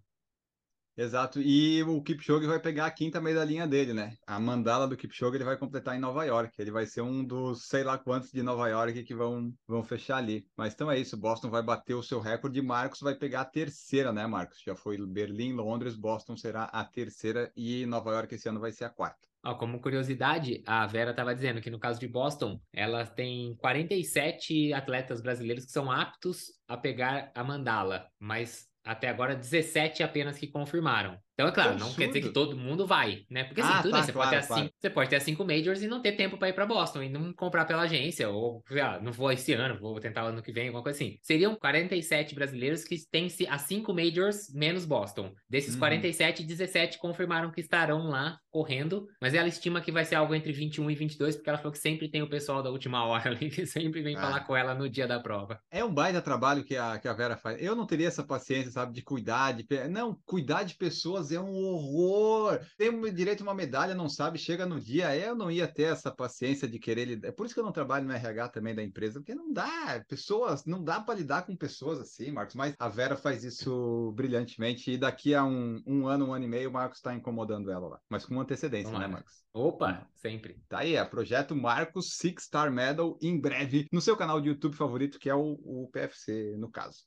Exato, 0.96 1.40
e 1.40 1.82
o 1.82 2.00
Kipchoge 2.00 2.46
vai 2.46 2.60
pegar 2.60 2.86
a 2.86 2.90
quinta 2.90 3.20
medalhinha 3.20 3.66
dele, 3.66 3.92
né? 3.92 4.16
A 4.24 4.38
mandala 4.38 4.86
do 4.86 4.96
Kipchoge 4.96 5.36
ele 5.36 5.44
vai 5.44 5.56
completar 5.56 5.96
em 5.96 6.00
Nova 6.00 6.24
York. 6.24 6.54
Ele 6.56 6.70
vai 6.70 6.86
ser 6.86 7.00
um 7.00 7.24
dos 7.24 7.66
sei 7.66 7.82
lá 7.82 7.98
quantos 7.98 8.30
de 8.30 8.42
Nova 8.44 8.68
York 8.68 9.02
que 9.02 9.14
vão, 9.14 9.52
vão 9.66 9.82
fechar 9.82 10.18
ali. 10.18 10.46
Mas 10.56 10.72
então 10.72 10.88
é 10.88 10.96
isso, 10.96 11.16
Boston 11.16 11.50
vai 11.50 11.62
bater 11.62 11.94
o 11.94 12.02
seu 12.02 12.20
recorde. 12.20 12.62
Marcos 12.62 13.00
vai 13.00 13.16
pegar 13.16 13.40
a 13.40 13.44
terceira, 13.44 14.12
né, 14.12 14.24
Marcos? 14.26 14.62
Já 14.64 14.76
foi 14.76 14.96
Berlim, 15.04 15.54
Londres, 15.54 15.96
Boston 15.96 16.36
será 16.36 16.64
a 16.64 16.84
terceira 16.84 17.50
e 17.56 17.84
Nova 17.86 18.12
York 18.12 18.32
esse 18.32 18.48
ano 18.48 18.60
vai 18.60 18.70
ser 18.70 18.84
a 18.84 18.90
quarta. 18.90 19.26
Ó, 19.44 19.54
como 19.56 19.80
curiosidade, 19.80 20.62
a 20.64 20.86
Vera 20.86 21.10
estava 21.10 21.34
dizendo 21.34 21.60
que 21.60 21.70
no 21.70 21.78
caso 21.78 22.00
de 22.00 22.08
Boston, 22.08 22.58
ela 22.72 23.04
tem 23.04 23.54
47 23.56 24.72
atletas 24.72 25.20
brasileiros 25.20 25.66
que 25.66 25.72
são 25.72 25.90
aptos 25.90 26.52
a 26.66 26.78
pegar 26.78 27.30
a 27.34 27.44
mandala, 27.44 28.06
mas 28.18 28.66
até 28.84 29.08
agora 29.08 29.34
17 29.34 30.02
apenas 30.02 30.38
que 30.38 30.46
confirmaram. 30.46 31.18
Então, 31.34 31.48
é 31.48 31.52
claro, 31.52 31.78
não 31.78 31.92
quer 31.92 32.06
dizer 32.06 32.20
que 32.20 32.30
todo 32.30 32.56
mundo 32.56 32.86
vai, 32.86 33.24
né? 33.28 33.44
Porque 33.44 33.60
assim, 33.60 33.72
ah, 33.72 33.82
tudo 33.82 33.90
tá, 33.90 33.96
bem, 33.98 34.06
você, 34.06 34.12
claro, 34.12 34.30
pode 34.30 34.40
ter 34.40 34.46
claro. 34.46 34.62
cinco, 34.62 34.74
você 34.80 34.90
pode 34.90 35.10
ter 35.10 35.20
cinco 35.20 35.44
majors 35.44 35.82
e 35.82 35.88
não 35.88 36.00
ter 36.00 36.12
tempo 36.12 36.38
para 36.38 36.48
ir 36.48 36.52
para 36.52 36.64
Boston 36.64 37.02
e 37.02 37.08
não 37.08 37.32
comprar 37.32 37.64
pela 37.64 37.82
agência, 37.82 38.28
ou 38.30 38.62
ah, 38.80 39.00
não 39.02 39.10
vou 39.10 39.32
esse 39.32 39.52
ano, 39.52 39.78
vou 39.78 39.98
tentar 39.98 40.22
ano 40.22 40.42
que 40.42 40.52
vem, 40.52 40.68
alguma 40.68 40.82
coisa 40.82 40.96
assim. 40.96 41.18
Seriam 41.22 41.56
47 41.56 42.34
brasileiros 42.34 42.84
que 42.84 42.96
têm 43.10 43.28
as 43.48 43.62
cinco 43.62 43.92
majors 43.92 44.52
menos 44.54 44.84
Boston. 44.84 45.32
Desses 45.48 45.74
uhum. 45.74 45.80
47, 45.80 46.44
17 46.44 46.98
confirmaram 46.98 47.50
que 47.50 47.60
estarão 47.60 48.08
lá 48.08 48.38
correndo, 48.50 49.08
mas 49.20 49.34
ela 49.34 49.48
estima 49.48 49.80
que 49.80 49.90
vai 49.90 50.04
ser 50.04 50.14
algo 50.14 50.34
entre 50.34 50.52
21 50.52 50.88
e 50.88 50.94
22, 50.94 51.34
porque 51.34 51.48
ela 51.48 51.58
falou 51.58 51.72
que 51.72 51.78
sempre 51.78 52.08
tem 52.08 52.22
o 52.22 52.30
pessoal 52.30 52.62
da 52.62 52.70
última 52.70 53.04
hora 53.04 53.30
ali 53.34 53.50
que 53.50 53.66
sempre 53.66 54.02
vem 54.02 54.16
ah. 54.16 54.20
falar 54.20 54.40
com 54.40 54.56
ela 54.56 54.74
no 54.74 54.88
dia 54.88 55.08
da 55.08 55.18
prova. 55.18 55.58
É 55.68 55.84
um 55.84 55.92
baita 55.92 56.22
trabalho 56.22 56.62
que 56.62 56.76
a, 56.76 56.96
que 56.98 57.08
a 57.08 57.12
Vera 57.12 57.36
faz. 57.36 57.60
Eu 57.60 57.74
não 57.74 57.86
teria 57.86 58.06
essa 58.06 58.22
paciência, 58.22 58.70
sabe, 58.70 58.92
de 58.92 59.02
cuidar 59.02 59.52
de. 59.52 59.66
Não, 59.88 60.16
cuidar 60.24 60.62
de 60.62 60.76
pessoas 60.76 61.23
é 61.32 61.40
um 61.40 61.54
horror. 61.54 62.60
Tem 62.76 63.00
direito 63.12 63.40
a 63.40 63.44
uma 63.44 63.54
medalha, 63.54 63.94
não 63.94 64.08
sabe, 64.08 64.38
chega 64.38 64.66
no 64.66 64.80
dia. 64.80 65.16
Eu 65.16 65.34
não 65.34 65.50
ia 65.50 65.66
ter 65.66 65.84
essa 65.84 66.10
paciência 66.10 66.68
de 66.68 66.78
querer 66.78 67.04
lidar. 67.06 67.28
É 67.28 67.32
por 67.32 67.46
isso 67.46 67.54
que 67.54 67.60
eu 67.60 67.64
não 67.64 67.72
trabalho 67.72 68.06
no 68.06 68.12
RH 68.12 68.48
também 68.48 68.74
da 68.74 68.82
empresa, 68.82 69.20
porque 69.20 69.34
não 69.34 69.52
dá. 69.52 70.04
Pessoas, 70.08 70.64
não 70.64 70.82
dá 70.82 71.00
para 71.00 71.14
lidar 71.14 71.46
com 71.46 71.56
pessoas 71.56 72.00
assim, 72.00 72.30
Marcos. 72.30 72.54
Mas 72.54 72.74
a 72.78 72.88
Vera 72.88 73.16
faz 73.16 73.44
isso 73.44 74.12
brilhantemente 74.16 74.90
e 74.90 74.98
daqui 74.98 75.34
a 75.34 75.44
um, 75.44 75.82
um 75.86 76.06
ano, 76.06 76.28
um 76.28 76.32
ano 76.32 76.44
e 76.44 76.48
meio, 76.48 76.70
o 76.70 76.72
Marcos 76.72 76.98
está 76.98 77.14
incomodando 77.14 77.70
ela 77.70 77.88
lá. 77.88 78.00
Mas 78.08 78.24
com 78.24 78.40
antecedência, 78.40 78.96
né, 78.98 79.06
Marcos? 79.06 79.44
Opa, 79.52 80.06
sempre. 80.14 80.60
Tá 80.68 80.80
aí, 80.80 80.96
é 80.96 81.04
projeto 81.04 81.54
Marcos 81.54 82.16
Six 82.16 82.44
Star 82.44 82.72
Medal 82.72 83.18
em 83.22 83.40
breve 83.40 83.86
no 83.92 84.00
seu 84.00 84.16
canal 84.16 84.40
de 84.40 84.48
YouTube 84.48 84.74
favorito, 84.74 85.18
que 85.18 85.30
é 85.30 85.34
o, 85.34 85.58
o 85.62 85.88
PFC, 85.92 86.56
no 86.58 86.70
caso. 86.70 87.04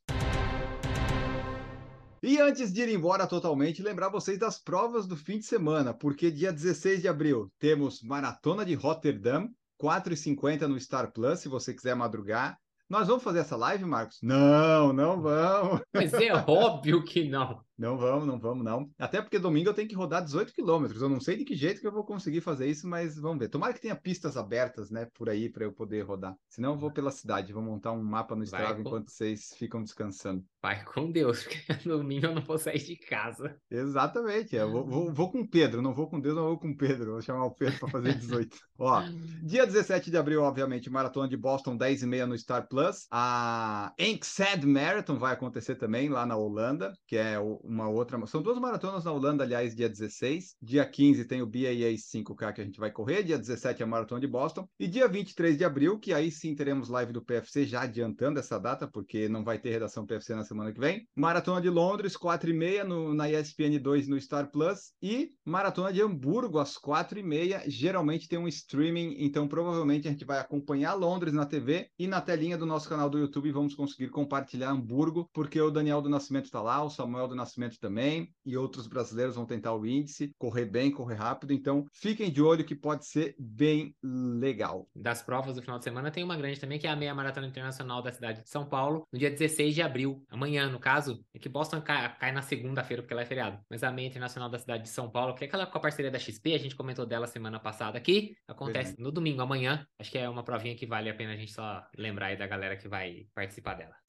E 2.22 2.40
antes 2.40 2.74
de 2.74 2.82
ir 2.82 2.90
embora 2.90 3.28
totalmente, 3.28 3.84
lembrar 3.84 4.10
vocês 4.10 4.40
das 4.40 4.58
provas 4.58 5.06
do 5.06 5.16
fim 5.16 5.38
de 5.38 5.46
semana, 5.46 5.94
porque 5.94 6.32
dia 6.32 6.52
16 6.52 7.02
de 7.02 7.08
abril 7.08 7.52
temos 7.60 8.02
Maratona 8.02 8.66
de 8.66 8.74
Rotterdam, 8.74 9.50
4h50 9.80 10.62
no 10.62 10.80
Star 10.80 11.12
Plus, 11.12 11.40
se 11.40 11.48
você 11.48 11.74
quiser 11.74 11.96
madrugar. 11.96 12.58
Nós 12.90 13.08
vamos 13.08 13.24
fazer 13.24 13.40
essa 13.40 13.56
live, 13.56 13.86
Marcos? 13.86 14.18
Não, 14.24 14.92
não 14.94 15.22
vamos. 15.22 15.82
Mas 15.94 16.14
é 16.14 16.34
óbvio 16.34 17.04
que 17.04 17.30
não. 17.30 17.62
Não 17.78 17.96
vamos, 17.96 18.26
não 18.26 18.40
vamos, 18.40 18.66
não. 18.66 18.90
Até 18.98 19.22
porque 19.22 19.38
domingo 19.38 19.70
eu 19.70 19.74
tenho 19.74 19.88
que 19.88 19.96
rodar 19.96 20.24
18 20.24 20.52
quilômetros. 20.52 21.02
Eu 21.02 21.10
não 21.10 21.20
sei 21.20 21.38
de 21.38 21.46
que 21.46 21.56
jeito 21.56 21.80
que 21.80 21.88
eu 21.88 21.92
vou 21.92 22.04
conseguir 22.04 22.42
fazer 22.42 22.68
isso, 22.68 22.88
mas 22.88 23.20
vamos 23.20 23.38
ver. 23.38 23.50
Tomara 23.50 23.74
que 23.74 23.82
tenha 23.82 23.96
pistas 23.96 24.36
abertas, 24.36 24.90
né, 24.90 25.08
por 25.14 25.30
aí 25.30 25.48
para 25.48 25.64
eu 25.64 25.72
poder 25.72 26.02
rodar. 26.02 26.36
Senão 26.50 26.72
eu 26.72 26.78
vou 26.78 26.92
pela 26.92 27.12
cidade, 27.12 27.54
vou 27.54 27.62
montar 27.62 27.92
um 27.92 28.04
mapa 28.04 28.36
no 28.36 28.44
Strava 28.44 28.76
com... 28.76 28.82
enquanto 28.82 29.12
vocês 29.12 29.54
ficam 29.58 29.84
descansando. 29.84 30.44
Vai 30.62 30.84
com 30.84 31.12
Deus, 31.12 31.44
porque 31.46 31.88
domingo 31.88 32.26
eu 32.26 32.36
não 32.36 32.42
vou 32.42 32.58
sair 32.58 32.84
de 32.84 32.96
casa. 32.96 33.56
Exatamente. 33.70 34.56
Eu 34.56 34.72
vou, 34.72 34.86
vou, 34.86 35.14
vou 35.14 35.32
com 35.32 35.46
Pedro, 35.46 35.82
não 35.82 35.94
vou 35.94 36.10
com 36.10 36.20
Deus, 36.20 36.36
não 36.36 36.46
vou 36.46 36.58
com 36.58 36.76
Pedro. 36.76 37.12
Vou 37.12 37.22
chamar 37.22 37.46
o 37.46 37.52
Pedro 37.52 37.80
para 37.80 37.90
fazer 37.90 38.16
18. 38.16 38.58
Ó, 38.80 39.04
dia 39.44 39.66
17 39.66 40.10
de 40.10 40.18
abril, 40.18 40.42
obviamente, 40.42 40.90
maratona 40.90 41.28
de 41.28 41.38
Boston, 41.38 41.78
10 41.78 42.04
e 42.04 42.08
meia 42.08 42.26
no 42.26 42.38
Star 42.38 42.68
Plus. 42.68 43.08
A 43.12 43.94
Enksad 44.00 44.64
Marathon 44.66 45.18
vai 45.18 45.34
acontecer 45.34 45.76
também 45.76 46.10
lá 46.10 46.26
na 46.26 46.36
Holanda, 46.36 46.94
que 47.08 47.18
é 47.18 47.40
uma 47.68 47.88
outra. 47.90 48.26
São 48.26 48.42
duas 48.42 48.58
maratonas 48.58 49.04
na 49.04 49.12
Holanda, 49.12 49.44
aliás, 49.44 49.76
dia 49.76 49.90
16. 49.90 50.56
Dia 50.62 50.86
15 50.86 51.26
tem 51.26 51.42
o 51.42 51.46
BAA 51.46 51.94
5K 51.96 52.54
que 52.54 52.62
a 52.62 52.64
gente 52.64 52.80
vai 52.80 52.92
correr. 52.92 53.24
Dia 53.24 53.38
17 53.38 53.82
é 53.82 53.86
a 53.86 53.88
maratona 53.88 54.22
de 54.22 54.28
Boston. 54.28 54.68
E 54.80 54.88
dia 54.88 55.08
23 55.08 55.58
de 55.58 55.66
abril, 55.66 56.00
que 56.00 56.14
aí 56.14 56.32
sim 56.32 56.56
teremos 56.56 56.90
live 56.90 57.12
do 57.12 57.22
PFC, 57.22 57.66
já 57.66 57.82
adiantando 57.82 58.40
essa 58.40 58.58
data, 58.58 58.88
porque 58.88 59.28
não 59.28 59.44
vai 59.44 59.60
ter 59.60 59.72
redação 59.72 60.06
PFC 60.06 60.34
na 60.34 60.44
semana 60.44 60.72
que 60.72 60.80
vem. 60.80 61.08
Maratona 61.16 61.62
de 61.62 61.70
Londres, 61.70 62.16
4 62.16 62.50
e 62.50 62.54
meia 62.54 62.84
no, 62.84 63.14
na 63.14 63.30
ESPN 63.30 63.78
2 63.82 64.08
no 64.08 64.20
Star 64.20 64.50
Plus. 64.50 64.94
E 65.02 65.32
maratona 65.46 65.92
de 65.92 66.02
Hamburgo, 66.02 66.60
às 66.60 66.78
4 66.78 67.20
e 67.20 67.24
meia. 67.24 67.64
Geralmente 67.68 68.28
tem 68.28 68.40
um 68.40 68.48
streaming, 68.48 69.16
então 69.20 69.48
provavelmente 69.48 70.08
a 70.08 70.12
gente 70.12 70.26
vai 70.26 70.40
acompanhar 70.40 70.94
Londres 70.94 71.34
na 71.34 71.46
TV 71.46 71.90
e 72.00 72.08
na 72.08 72.22
telinha 72.22 72.58
do 72.58 72.66
nosso 72.66 72.88
canal 72.88 73.10
do 73.10 73.20
YouTube 73.20 73.52
vamos 73.52 73.76
conseguir 73.76 74.10
compartilhar 74.10 74.70
Hamburgo, 74.70 75.30
porque 75.34 75.60
o 75.60 75.72
Daniel 75.72 76.02
do 76.02 76.10
Nascimento 76.10 76.46
está 76.46 76.62
lá, 76.62 76.84
o 76.84 76.90
Samuel 76.90 77.28
do 77.28 77.36
Nascimento 77.36 77.57
também 77.80 77.98
também, 77.98 78.30
e 78.46 78.56
outros 78.56 78.88
brasileiros 78.88 79.36
vão 79.36 79.46
tentar 79.46 79.74
o 79.74 79.86
índice, 79.86 80.32
correr 80.38 80.66
bem, 80.66 80.92
correr 80.92 81.16
rápido. 81.16 81.52
Então, 81.52 81.86
fiquem 81.92 82.32
de 82.32 82.42
olho 82.42 82.64
que 82.64 82.76
pode 82.76 83.08
ser 83.08 83.36
bem 83.40 83.96
legal. 84.04 84.88
Das 84.96 85.22
provas 85.22 85.56
do 85.56 85.62
final 85.62 85.78
de 85.78 85.84
semana, 85.84 86.12
tem 86.12 86.24
uma 86.24 86.38
grande 86.38 86.60
também, 86.60 86.78
que 86.78 86.86
é 86.88 86.90
a 86.90 86.96
meia 86.96 87.14
maratona 87.14 87.48
internacional 87.48 88.02
da 88.02 88.12
cidade 88.12 88.44
de 88.44 88.50
São 88.50 88.66
Paulo, 88.66 89.08
no 89.12 89.18
dia 89.18 89.32
16 89.32 89.74
de 89.74 89.82
abril, 89.82 90.24
amanhã, 90.30 90.70
no 90.70 90.80
caso, 90.80 91.24
é 91.34 91.40
que 91.40 91.50
Boston 91.50 91.82
cai, 91.82 92.16
cai 92.18 92.32
na 92.32 92.42
segunda-feira, 92.42 93.02
porque 93.02 93.14
ela 93.14 93.24
é 93.24 93.26
feriado. 93.26 93.60
Mas 93.70 93.84
a 93.84 93.92
meia 93.92 94.08
internacional 94.08 94.50
da 94.50 94.60
cidade 94.60 94.84
de 94.84 94.90
São 94.90 95.10
Paulo, 95.10 95.34
que 95.34 95.44
é 95.44 95.48
aquela 95.48 95.66
com 95.66 95.78
a 95.78 95.82
parceria 95.82 96.12
da 96.12 96.20
XP, 96.20 96.54
a 96.54 96.60
gente 96.60 96.76
comentou 96.76 97.06
dela 97.06 97.28
semana 97.28 97.60
passada 97.60 97.98
aqui, 97.98 98.36
acontece 98.48 98.96
no 99.00 99.12
domingo, 99.12 99.42
amanhã. 99.42 99.86
Acho 100.00 100.12
que 100.12 100.18
é 100.18 100.30
uma 100.30 100.44
provinha 100.44 100.76
que 100.76 100.86
vale 100.86 101.10
a 101.10 101.14
pena 101.14 101.34
a 101.34 101.38
gente 101.38 101.52
só 101.52 101.84
lembrar 101.98 102.28
aí 102.28 102.38
da 102.38 102.48
galera 102.48 102.78
que 102.78 102.88
vai 102.88 103.28
participar 103.34 103.76
dela. 103.76 104.07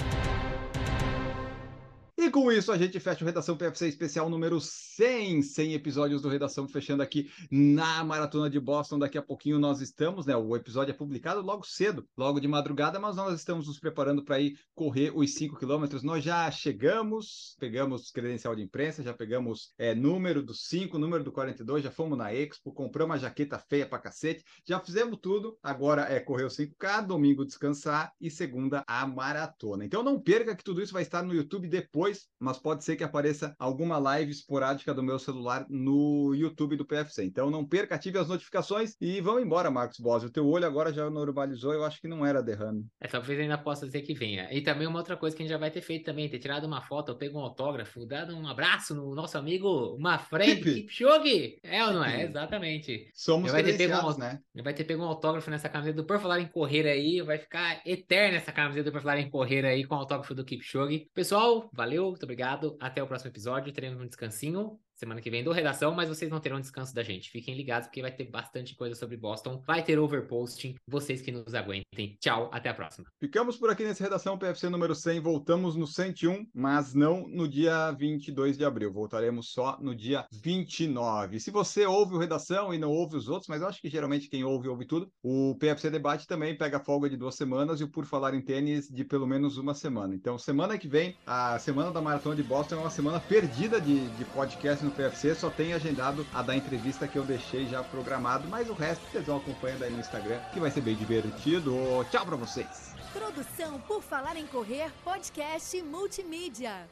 E 2.21 2.33
com 2.33 2.51
isso 2.51 2.73
a 2.73 2.77
gente 2.77 2.99
fecha 2.99 3.23
o 3.23 3.27
Redação 3.27 3.57
PFC 3.57 3.87
especial 3.87 4.29
número 4.29 4.61
100, 4.61 5.41
100 5.41 5.75
episódios 5.75 6.21
do 6.21 6.29
Redação 6.29 6.67
fechando 6.67 7.01
aqui 7.01 7.31
na 7.49 8.03
Maratona 8.03 8.51
de 8.51 8.59
Boston. 8.59 8.99
Daqui 8.99 9.17
a 9.17 9.23
pouquinho 9.23 9.57
nós 9.57 9.81
estamos, 9.81 10.27
né? 10.27 10.37
O 10.37 10.57
episódio 10.57 10.91
é 10.91 10.97
publicado 10.97 11.41
logo 11.41 11.65
cedo, 11.65 12.05
logo 12.17 12.41
de 12.41 12.49
madrugada, 12.49 12.99
mas 12.99 13.15
nós 13.15 13.39
estamos 13.39 13.69
nos 13.69 13.79
preparando 13.79 14.25
para 14.25 14.41
ir 14.41 14.59
correr 14.75 15.13
os 15.15 15.33
5 15.33 15.57
quilômetros. 15.61 16.03
Nós 16.03 16.25
já 16.25 16.51
chegamos, 16.51 17.55
pegamos 17.61 18.11
credencial 18.11 18.57
de 18.57 18.63
imprensa, 18.63 19.01
já 19.01 19.15
pegamos 19.15 19.73
é, 19.79 19.95
número 19.95 20.43
do 20.43 20.55
5, 20.55 20.99
número 20.99 21.23
do 21.23 21.31
42, 21.31 21.85
já 21.85 21.91
fomos 21.93 22.19
na 22.19 22.35
Expo, 22.35 22.73
compramos 22.73 23.15
uma 23.15 23.19
jaqueta 23.21 23.61
feia 23.61 23.87
pra 23.87 24.01
cacete, 24.01 24.43
já 24.67 24.81
fizemos 24.81 25.21
tudo. 25.23 25.57
Agora 25.63 26.03
é 26.13 26.19
correr 26.19 26.47
o 26.47 26.49
5K, 26.49 27.07
domingo 27.07 27.45
descansar 27.45 28.11
e 28.21 28.29
segunda 28.29 28.83
a 28.89 29.07
maratona. 29.07 29.85
Então 29.85 30.03
não 30.03 30.21
perca 30.21 30.57
que 30.57 30.65
tudo 30.65 30.83
isso 30.83 30.93
vai 30.93 31.03
estar 31.03 31.23
no 31.23 31.33
YouTube 31.33 31.69
depois 31.69 32.08
depois, 32.09 32.27
mas 32.41 32.59
pode 32.59 32.85
ser 32.85 32.97
que 32.97 33.05
apareça 33.05 33.55
alguma 33.59 33.99
live 33.99 34.31
esporádica 34.31 34.95
do 34.95 35.03
meu 35.03 35.19
celular 35.19 35.67
no 35.69 36.35
YouTube 36.35 36.77
do 36.77 36.87
PFC. 36.87 37.25
Então 37.25 37.51
não 37.51 37.67
perca, 37.67 37.95
ative 37.95 38.19
as 38.19 38.29
notificações 38.29 38.97
e 39.01 39.21
vamos 39.21 39.43
embora, 39.43 39.71
Marcos 39.71 39.99
Bosi. 39.99 40.27
O 40.27 40.31
teu 40.31 40.47
olho 40.47 40.67
agora 40.67 40.93
já 40.93 41.11
normalizou, 41.11 41.75
eu 41.75 41.85
acho 41.85 42.01
que 42.01 42.09
não 42.09 42.25
era 42.25 42.43
derrame. 42.43 42.87
É, 43.01 43.09
talvez 43.09 43.39
ainda 43.39 43.59
possa 43.59 43.87
dizer 43.87 44.03
que 44.03 44.15
venha. 44.15 44.49
E 44.53 44.63
também 44.63 44.87
uma 44.87 44.99
outra 44.99 45.17
coisa 45.17 45.37
que 45.37 45.43
a 45.43 45.45
gente 45.45 45.53
já 45.53 45.59
vai 45.59 45.71
ter 45.71 45.81
feito 45.81 46.05
também, 46.05 46.29
ter 46.29 46.39
tirado 46.39 46.65
uma 46.67 46.81
foto, 46.81 47.17
pego 47.17 47.39
um 47.39 47.43
autógrafo, 47.43 48.07
dado 48.07 48.37
um 48.37 48.47
abraço 48.47 48.95
no 48.95 49.15
nosso 49.15 49.37
amigo 49.37 49.97
Mafred 49.99 50.63
Kipchoge. 50.63 51.59
É 51.63 51.85
ou 51.85 51.93
não 51.93 52.05
é? 52.05 52.25
Exatamente. 52.25 53.11
Somos 53.15 53.51
vai 53.51 53.63
ter 53.63 53.77
pego 53.77 53.95
um, 53.95 54.19
né? 54.19 54.41
Vai 54.63 54.75
ter 54.75 54.85
pego 54.85 55.03
um 55.03 55.07
autógrafo 55.07 55.51
nessa 55.51 55.69
camiseta 55.69 55.97
do 55.97 56.05
Por 56.05 56.21
Falar 56.21 56.41
em 56.41 56.47
Correr 56.47 56.87
aí, 56.87 57.21
vai 57.23 57.39
ficar 57.39 57.83
eterna 57.85 58.37
essa 58.37 58.53
camiseta 58.53 58.91
do 58.91 58.93
Por 58.93 59.03
Falar 59.03 59.19
em 59.19 59.31
Correr 59.31 59.65
aí 59.65 59.85
com 59.85 59.95
o 59.95 59.99
autógrafo 59.99 60.35
do 60.35 60.45
Kipchoge. 60.45 61.09
Pessoal, 61.13 61.69
valeu 61.73 61.98
Valeu, 61.99 62.11
muito 62.11 62.23
obrigado. 62.23 62.77
Até 62.79 63.03
o 63.03 63.09
próximo 63.09 63.31
episódio. 63.31 63.73
Teremos 63.73 64.01
um 64.01 64.07
descansinho 64.07 64.79
semana 64.99 65.21
que 65.21 65.31
vem 65.31 65.45
do 65.45 65.53
Redação, 65.53 65.95
mas 65.95 66.09
vocês 66.09 66.31
não 66.31 66.41
terão 66.41 66.61
descanso 66.61 66.95
da 66.95 67.03
gente. 67.03 67.31
Fiquem 67.31 67.55
ligados 67.55 67.87
porque 67.87 68.03
vai 68.03 68.11
ter 68.11 68.25
bastante 68.25 68.75
coisa 68.75 68.95
sobre 68.97 69.17
Boston. 69.17 69.63
Vai 69.65 69.83
ter 69.85 69.99
overposting. 69.99 70.75
Vocês 70.89 71.23
que 71.23 71.31
nos 71.31 71.55
aguentem. 71.55 72.17
Tchau, 72.21 72.51
até 72.53 72.69
a 72.69 72.75
próxima. 72.75 73.07
Ficamos 73.21 73.57
por 73.57 73.71
aqui 73.71 73.85
nesse 73.85 74.03
Redação 74.03 74.37
PFC 74.37 74.69
número 74.69 74.95
100. 74.95 75.21
Voltamos 75.21 75.77
no 75.77 75.87
101, 75.87 76.47
mas 76.53 76.95
não 76.95 77.29
no 77.29 77.47
dia 77.49 77.93
22 77.93 78.59
de 78.59 78.65
abril. 78.65 78.93
Voltaremos 78.93 79.53
só 79.53 79.79
no 79.81 79.95
dia 79.95 80.27
29. 80.33 81.39
Se 81.39 81.51
você 81.51 81.87
ouve 81.87 82.15
o 82.15 82.19
Redação 82.19 82.75
e 82.75 82.79
não 82.79 82.91
ouve 82.91 83.17
os 83.17 83.29
outros, 83.29 83.49
mas 83.49 83.63
eu 83.63 83.69
acho 83.69 83.81
que 83.81 83.89
geralmente 83.89 84.29
quem 84.29 84.43
ouve, 84.43 84.69
ouve 84.69 84.85
tudo, 84.85 85.11
o 85.23 85.55
PFC 85.61 85.91
Debate 85.91 86.27
também 86.27 86.57
pega 86.57 86.81
folga 86.81 87.09
de 87.09 87.17
duas 87.17 87.37
semanas 87.37 87.81
e 87.81 87.85
o 87.85 87.89
Por 87.89 88.05
Falar 88.05 88.35
em 88.35 88.41
Tênis 88.41 88.89
de 88.89 89.05
pelo 89.05 89.27
menos 89.27 89.59
uma 89.59 89.75
semana. 89.75 90.15
Então, 90.15 90.37
semana 90.39 90.77
que 90.77 90.89
vem, 90.89 91.17
a 91.25 91.59
semana 91.59 91.93
da 91.93 92.01
Maratona 92.01 92.35
de 92.35 92.43
Boston 92.43 92.77
é 92.77 92.79
uma 92.79 92.91
semana 92.91 93.21
perdida 93.21 93.81
de, 93.81 94.09
de 94.11 94.25
podcast 94.27 94.88
no 94.89 94.95
PFC, 94.95 95.35
só 95.35 95.51
tem 95.51 95.75
agendado 95.75 96.27
a 96.35 96.43
da 96.43 96.57
entrevista 96.57 97.07
que 97.07 97.17
eu 97.17 97.25
deixei 97.25 97.67
já 97.67 97.83
programado, 97.83 98.49
mas 98.49 98.69
o 98.69 98.73
resto 98.73 99.07
vocês 99.11 99.27
vão 99.27 99.37
acompanhando 99.37 99.85
aí 99.85 99.91
no 99.91 100.01
Instagram, 100.01 100.41
que 100.53 100.59
vai 100.59 100.71
ser 100.71 100.81
bem 100.81 100.97
divertido. 100.97 101.75
Tchau 102.11 102.25
pra 102.25 102.37
vocês! 102.37 102.95
Produção 103.13 103.81
por 103.81 104.03
Falar 104.03 104.37
em 104.37 104.47
Correr, 104.47 104.91
podcast 105.05 105.81
multimídia. 105.83 106.87